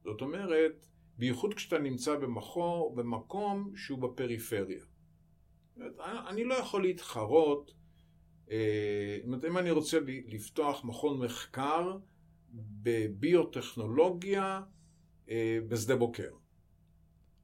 זאת 0.04 0.20
אומרת, 0.20 0.86
בייחוד 1.18 1.54
כשאתה 1.54 1.78
נמצא 1.78 2.16
במחור, 2.16 2.94
במקום 2.94 3.72
שהוא 3.76 3.98
בפריפריה. 3.98 4.84
אני 6.28 6.44
לא 6.44 6.54
יכול 6.54 6.82
להתחרות, 6.82 7.74
אה, 8.50 9.18
אם 9.48 9.58
אני 9.58 9.70
רוצה 9.70 9.98
לפתוח 10.06 10.84
מכון 10.84 11.18
מחקר 11.18 11.98
בביוטכנולוגיה 12.52 14.44
אה, 14.44 14.62
בשדה 15.68 15.96
בוקר. 15.96 16.30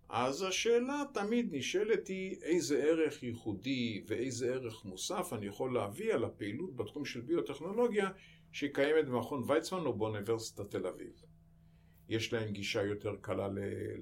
אז 0.09 0.43
השאלה 0.43 1.03
תמיד 1.15 1.49
נשאלת 1.55 2.09
היא 2.09 2.37
איזה 2.43 2.83
ערך 2.83 3.23
ייחודי 3.23 4.05
ואיזה 4.07 4.55
ערך 4.55 4.85
מוסף 4.85 5.33
אני 5.33 5.47
יכול 5.47 5.75
להביא 5.75 6.15
על 6.15 6.25
הפעילות 6.25 6.77
בתחום 6.77 7.05
של 7.05 7.21
ביוטכנולוגיה 7.21 8.11
שקיימת 8.53 9.09
במכון 9.09 9.43
ויצמן 9.47 9.87
או 9.87 9.93
באוניברסיטת 9.93 10.71
תל 10.71 10.87
אביב. 10.87 11.13
יש 12.09 12.33
להם 12.33 12.51
גישה 12.53 12.83
יותר 12.83 13.17
קלה 13.21 13.49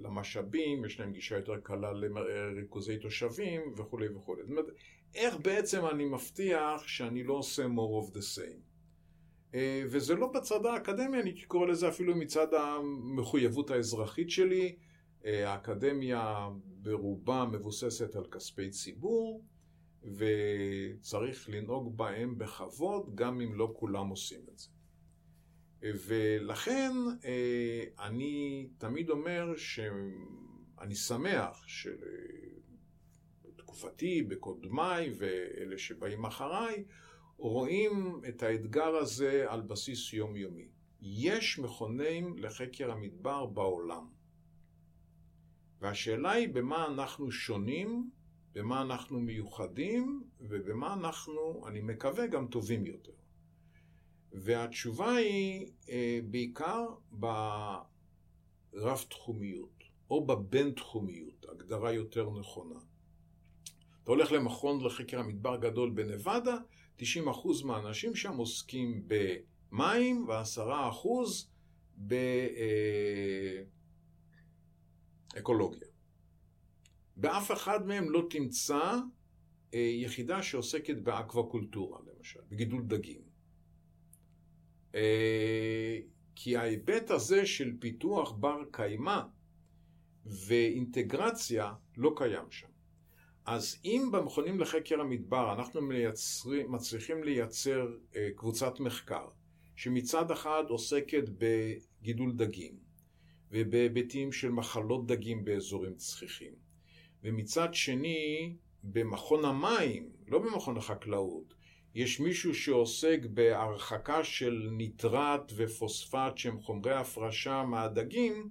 למשאבים, 0.03 0.85
יש 0.85 1.01
להם 1.01 1.12
גישה 1.12 1.37
יותר 1.37 1.57
קלה 1.62 1.93
לריכוזי 1.93 2.99
תושבים 2.99 3.61
וכולי 3.77 4.09
וכולי. 4.09 4.43
זאת 4.43 4.51
אומרת, 4.51 4.67
איך 5.14 5.37
בעצם 5.37 5.87
אני 5.87 6.05
מבטיח 6.05 6.88
שאני 6.88 7.25
לא 7.25 7.35
עושה 7.35 7.64
more 7.67 8.07
of 8.07 8.14
the 8.14 8.37
same? 8.37 8.67
אה, 9.54 9.82
וזה 9.87 10.14
לא 10.14 10.32
בצד 10.34 10.66
האקדמי, 10.66 11.20
אני 11.20 11.42
קורא 11.42 11.66
לזה 11.66 11.88
אפילו 11.88 12.16
מצד 12.16 12.54
המחויבות 12.54 13.70
האזרחית 13.70 14.30
שלי. 14.30 14.76
אה, 15.24 15.52
האקדמיה 15.52 16.48
ברובה 16.64 17.44
מבוססת 17.52 18.16
על 18.16 18.24
כספי 18.24 18.70
ציבור. 18.70 19.44
וצריך 20.04 21.48
לנהוג 21.48 21.96
בהם 21.96 22.38
בכבוד, 22.38 23.14
גם 23.14 23.40
אם 23.40 23.54
לא 23.54 23.72
כולם 23.76 24.08
עושים 24.08 24.40
את 24.52 24.58
זה. 24.58 24.68
ולכן 25.82 26.92
אה, 27.24 27.84
אני 28.06 28.68
תמיד 28.78 29.11
אומר 29.11 29.56
שאני 29.56 30.94
שמח 30.94 31.64
שבתקופתי, 33.46 34.22
בקודמיי 34.22 35.12
ואלה 35.18 35.78
שבאים 35.78 36.24
אחריי, 36.24 36.84
רואים 37.38 38.20
את 38.29 38.42
האתגר 38.42 38.96
הזה 38.96 39.44
על 39.48 39.61
בסיס 39.61 40.12
יומיומי. 40.12 40.68
יש 41.01 41.59
מכונים 41.59 42.38
לחקר 42.38 42.90
המדבר 42.90 43.46
בעולם. 43.46 44.07
והשאלה 45.81 46.31
היא 46.31 46.48
במה 46.48 46.87
אנחנו 46.87 47.31
שונים 47.31 48.11
במה 48.53 48.83
אנחנו 48.83 49.20
מיוחדים 49.20 50.22
ובמה 50.40 50.94
אנחנו, 50.94 51.64
אני 51.68 51.81
מקווה, 51.81 52.27
גם 52.27 52.46
טובים 52.46 52.87
יותר. 52.87 53.12
והתשובה 54.33 55.12
היא 55.12 55.66
אה, 55.88 56.20
בעיקר 56.31 56.87
ברב-תחומיות, 58.72 59.85
או 60.11 60.27
בבין-תחומיות, 60.27 61.46
הגדרה 61.48 61.92
יותר 61.92 62.31
נכונה. 62.31 62.79
אתה 64.03 64.11
הולך 64.11 64.33
למכון 64.33 64.85
לחקר 64.85 65.18
המדבר 65.18 65.57
גדול 65.57 65.90
בנבדה, 65.90 66.57
90% 67.00 67.04
מהאנשים 67.64 68.14
שם 68.14 68.37
עוסקים 68.37 69.08
במים 69.08 70.28
ו-10% 70.28 71.08
באקולוגיה. 75.37 75.88
באף 77.16 77.52
אחד 77.52 77.87
מהם 77.87 78.11
לא 78.11 78.26
תמצא 78.30 78.94
אה, 79.74 79.78
יחידה 79.78 80.42
שעוסקת 80.42 80.96
באקוואקולטורה, 80.96 81.98
למשל, 82.06 82.40
בגידול 82.48 82.82
דגים. 82.82 83.20
אה, 84.94 85.99
כי 86.34 86.57
ההיבט 86.57 87.11
הזה 87.11 87.46
של 87.46 87.72
פיתוח 87.80 88.32
בר 88.32 88.62
קיימא 88.70 89.20
ואינטגרציה 90.24 91.74
לא 91.96 92.12
קיים 92.16 92.51
שם. 92.51 92.68
אז 93.51 93.76
אם 93.84 94.09
במכונים 94.12 94.61
לחקר 94.61 95.01
המדבר 95.01 95.53
אנחנו 95.53 95.80
מייצרים, 95.82 96.72
מצליחים 96.72 97.24
לייצר 97.24 97.88
אה, 98.16 98.28
קבוצת 98.36 98.80
מחקר 98.80 99.28
שמצד 99.76 100.30
אחד 100.30 100.64
עוסקת 100.68 101.24
בגידול 101.38 102.32
דגים 102.32 102.78
ובהיבטים 103.51 104.32
של 104.32 104.51
מחלות 104.51 105.07
דגים 105.07 105.44
באזורים 105.44 105.94
צחיחים 105.94 106.53
ומצד 107.24 107.74
שני, 107.74 108.57
במכון 108.82 109.44
המים, 109.44 110.11
לא 110.26 110.38
במכון 110.38 110.76
החקלאות, 110.76 111.55
יש 111.94 112.20
מישהו 112.20 112.55
שעוסק 112.55 113.18
בהרחקה 113.30 114.24
של 114.24 114.68
ניטרט 114.72 115.53
ופוספט 115.57 116.36
שהם 116.36 116.61
חומרי 116.61 116.94
הפרשה 116.94 117.64
מהדגים, 117.64 118.49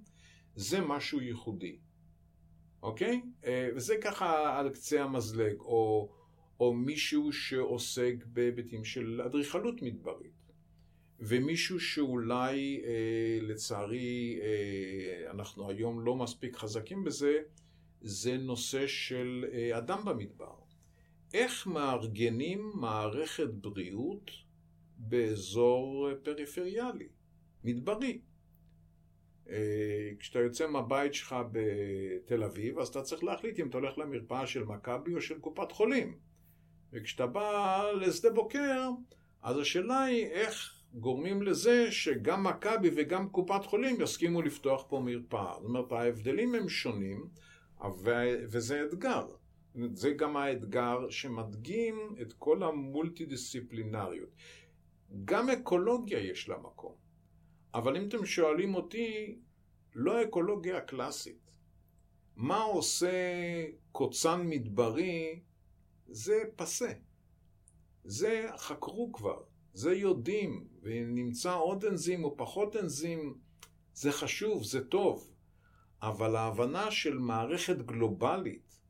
זה 0.54 0.80
משהו 0.80 1.20
ייחודי. 1.20 1.78
אוקיי? 2.82 3.22
אה, 3.44 3.68
וזה 3.76 3.96
ככה 4.00 4.58
על 4.58 4.68
קצה 4.70 5.02
המזלג, 5.02 5.60
או, 5.60 6.08
או 6.60 6.74
מישהו 6.74 7.32
שעוסק 7.32 8.14
בהיבטים 8.26 8.84
של 8.84 9.22
אדריכלות 9.24 9.82
מדברית. 9.82 10.38
ומישהו 11.20 11.80
שאולי, 11.80 12.80
אה, 12.84 13.38
לצערי, 13.42 14.38
אה, 14.42 15.30
אנחנו 15.30 15.70
היום 15.70 16.00
לא 16.00 16.16
מספיק 16.16 16.56
חזקים 16.56 17.04
בזה, 17.04 17.38
זה 18.00 18.36
נושא 18.36 18.86
של 18.86 19.44
אה, 19.52 19.78
אדם 19.78 20.04
במדבר. 20.04 20.54
איך 21.34 21.66
מארגנים 21.66 22.70
מערכת 22.74 23.48
בריאות 23.48 24.30
באזור 24.98 26.08
פריפריאלי, 26.22 27.08
מדברי? 27.64 28.18
אה, 29.50 30.10
כשאתה 30.18 30.38
יוצא 30.38 30.66
מהבית 30.66 31.14
שלך 31.14 31.36
בתל 31.52 32.44
אביב, 32.44 32.78
אז 32.78 32.88
אתה 32.88 33.02
צריך 33.02 33.24
להחליט 33.24 33.60
אם 33.60 33.68
אתה 33.68 33.78
הולך 33.78 33.98
למרפאה 33.98 34.46
של 34.46 34.64
מכבי 34.64 35.14
או 35.14 35.20
של 35.20 35.38
קופת 35.38 35.72
חולים. 35.72 36.18
וכשאתה 36.92 37.26
בא 37.26 37.82
לשדה 38.00 38.30
בוקר, 38.30 38.90
אז 39.42 39.58
השאלה 39.58 40.02
היא 40.02 40.26
איך 40.26 40.74
גורמים 40.94 41.42
לזה 41.42 41.92
שגם 41.92 42.44
מכבי 42.44 42.90
וגם 42.96 43.28
קופת 43.28 43.64
חולים 43.64 44.00
יסכימו 44.00 44.42
לפתוח 44.42 44.84
פה 44.88 45.00
מרפאה. 45.04 45.54
זאת 45.54 45.64
אומרת, 45.64 45.92
ההבדלים 45.92 46.54
הם 46.54 46.68
שונים, 46.68 47.28
וזה 48.48 48.84
אתגר. 48.84 49.26
זה 49.92 50.10
גם 50.10 50.36
האתגר 50.36 51.10
שמדגים 51.10 52.14
את 52.22 52.32
כל 52.32 52.62
המולטי 52.62 53.26
דיסציפלינריות. 53.26 54.28
גם 55.24 55.50
אקולוגיה 55.50 56.18
יש 56.18 56.48
לה 56.48 56.58
מקום. 56.58 57.07
אבל 57.74 57.96
אם 57.96 58.08
אתם 58.08 58.26
שואלים 58.26 58.74
אותי, 58.74 59.38
לא 59.94 60.22
אקולוגיה 60.22 60.80
קלאסית. 60.80 61.50
מה 62.36 62.62
עושה 62.62 63.10
קוצן 63.92 64.46
מדברי? 64.46 65.40
זה 66.06 66.42
פסה. 66.56 66.92
זה 68.04 68.48
חקרו 68.56 69.12
כבר, 69.12 69.42
זה 69.72 69.94
יודעים, 69.94 70.68
ונמצא 70.82 71.54
עוד 71.54 71.84
אנזים 71.84 72.24
או 72.24 72.36
פחות 72.36 72.76
אנזים, 72.76 73.38
זה 73.94 74.12
חשוב, 74.12 74.64
זה 74.64 74.84
טוב. 74.84 75.30
אבל 76.02 76.36
ההבנה 76.36 76.90
של 76.90 77.18
מערכת 77.18 77.82
גלובלית, 77.82 78.80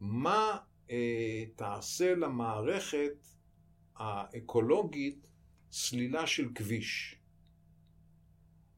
מה 0.00 0.58
אה, 0.90 1.44
תעשה 1.56 2.14
למערכת 2.14 3.26
האקולוגית 3.96 5.28
סלילה 5.72 6.26
של 6.26 6.48
כביש? 6.54 7.15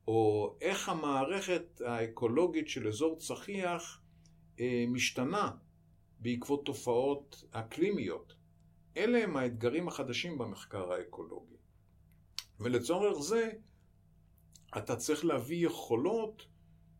או 0.08 0.56
איך 0.60 0.88
המערכת 0.88 1.80
האקולוגית 1.84 2.68
של 2.68 2.88
אזור 2.88 3.18
צחיח 3.18 4.00
אה, 4.60 4.84
משתנה 4.88 5.50
בעקבות 6.20 6.66
תופעות 6.66 7.44
אקלימיות. 7.50 8.34
אלה 8.96 9.24
הם 9.24 9.36
האתגרים 9.36 9.88
החדשים 9.88 10.38
במחקר 10.38 10.92
האקולוגי. 10.92 11.56
ולצורך 12.60 13.18
זה 13.20 13.50
אתה 14.78 14.96
צריך 14.96 15.24
להביא 15.24 15.66
יכולות 15.66 16.46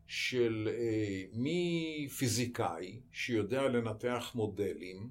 של 0.07 0.69
אה, 0.71 1.23
מפיזיקאי 1.33 3.01
שיודע 3.11 3.67
לנתח 3.67 4.31
מודלים, 4.35 5.09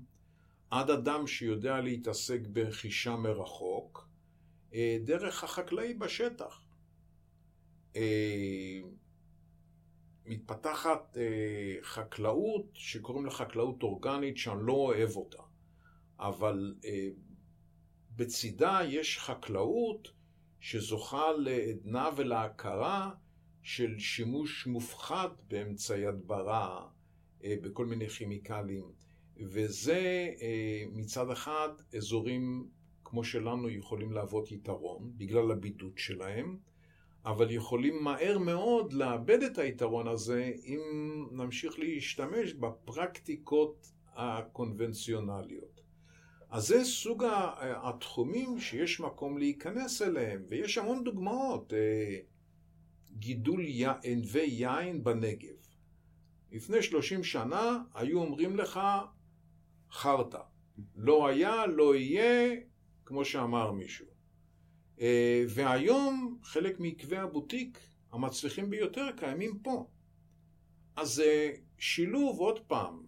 עד 0.71 0.91
אדם 0.91 1.27
שיודע 1.27 1.81
להתעסק 1.81 2.41
ברכישה 2.53 3.17
מרחוק, 3.17 4.09
אה, 4.75 4.99
דרך 5.05 5.45
החקלאי 5.45 5.95
בשטח. 5.95 6.68
אה, 7.99 8.81
מתפתחת 10.27 11.17
אה, 11.17 11.77
חקלאות 11.83 12.67
שקוראים 12.75 13.25
לה 13.25 13.31
חקלאות 13.31 13.83
אורגנית 13.83 14.37
שאני 14.37 14.67
לא 14.67 14.73
אוהב 14.73 15.17
אותה, 15.17 15.43
אבל 16.19 16.75
אה, 16.85 17.09
בצידה 18.17 18.81
יש 18.89 19.19
חקלאות 19.19 20.09
שזוכה 20.61 21.33
לעדנה 21.33 22.11
ולהכרה 22.17 23.11
של 23.63 23.99
שימוש 23.99 24.67
מופחת 24.67 25.43
באמצעי 25.49 26.07
הדברה, 26.07 26.89
בכל 27.45 27.87
מיני 27.87 28.09
כימיקלים, 28.09 28.85
וזה 29.37 30.29
מצד 30.93 31.31
אחד 31.31 31.69
אזורים 31.97 32.69
כמו 33.05 33.25
שלנו 33.25 33.71
יכולים 33.71 34.13
להוות 34.13 34.53
יתרון 34.53 35.13
בגלל 35.17 35.51
הבידוד 35.51 35.99
שלהם, 35.99 36.59
אבל 37.25 37.51
יכולים 37.51 38.05
מהר 38.05 38.39
מאוד 38.39 38.93
לאבד 38.93 39.43
את 39.43 39.59
היתרון 39.59 40.09
הזה 40.09 40.53
אם 40.65 40.81
נמשיך 41.33 41.79
להשתמש 41.79 42.53
בפרקטיקות 42.53 43.93
הקונבנציונליות. 44.15 45.81
אז 46.51 46.67
זה 46.67 46.85
סוג 46.85 47.25
התחומים 47.61 48.61
שיש 48.61 49.01
מקום 49.01 49.39
להיכנס 49.39 50.03
אליהם, 50.03 50.43
ויש 50.49 50.79
המון 50.79 51.05
דוגמאות. 51.05 51.73
אה, 51.73 52.19
גידול 53.13 53.65
ענבי 54.05 54.47
יין 54.47 55.05
בנגב. 55.05 55.57
לפני 56.53 56.83
30 56.83 57.25
שנה 57.25 57.83
היו 57.95 58.21
אומרים 58.21 58.57
לך 58.57 58.81
חרטא. 59.93 60.41
לא 60.97 61.29
היה, 61.29 61.67
לא 61.67 61.97
יהיה, 61.97 62.57
כמו 63.05 63.25
שאמר 63.25 63.73
מישהו. 63.73 64.18
אה, 65.01 65.45
והיום 65.49 66.39
חלק 66.43 66.81
מעקבי 66.81 67.17
הבוטיק 67.17 67.79
המצליחים 68.13 68.71
ביותר 68.71 69.11
קיימים 69.17 69.59
פה. 69.59 69.87
אז 70.97 71.15
זה 71.15 71.53
שילוב 71.79 72.39
עוד 72.39 72.61
פעם 72.61 73.07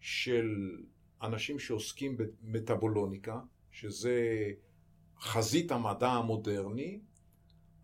של 0.00 0.76
אנשים 1.22 1.58
שעוסקים 1.58 2.16
במטאבולוניקה, 2.16 3.40
שזה 3.70 4.50
חזית 5.20 5.72
המדע 5.72 6.10
המודרני, 6.10 7.00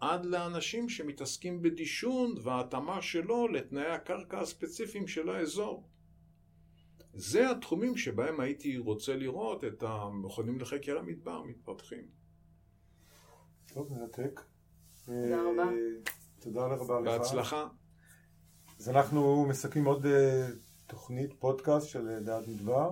עד 0.00 0.26
לאנשים 0.26 0.88
שמתעסקים 0.88 1.62
בדישון 1.62 2.34
וההתאמה 2.42 3.03
שלו 3.03 3.48
לתנאי 3.48 3.86
הקרקע 3.86 4.40
הספציפיים 4.40 5.07
של 5.07 5.28
האזור. 5.28 5.88
זה 7.14 7.50
התחומים 7.50 7.96
שבהם 7.96 8.40
הייתי 8.40 8.78
רוצה 8.78 9.16
לראות 9.16 9.64
את 9.64 9.82
המכונים 9.82 10.61
לחקר 10.61 10.98
המדבר 10.98 11.42
מתפתחים. 11.42 12.21
טוב, 13.72 13.92
מרתק. 13.92 14.40
תודה 15.04 15.42
רבה. 15.42 15.62
אה, 15.62 15.76
תודה 16.40 16.66
רבה 16.66 17.00
לך. 17.00 17.06
בהצלחה. 17.06 17.66
אז 18.78 18.88
אנחנו 18.88 19.46
מסכמים 19.48 19.84
עוד 19.84 20.06
אה, 20.06 20.48
תוכנית 20.86 21.34
פודקאסט 21.38 21.86
של 21.88 22.08
אה, 22.08 22.20
דעת 22.20 22.48
מדבר. 22.48 22.90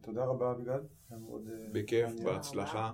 תודה 0.00 0.24
רבה 0.24 0.50
אביגד. 0.50 0.80
בכיף, 1.72 2.10
בהצלחה. 2.24 2.92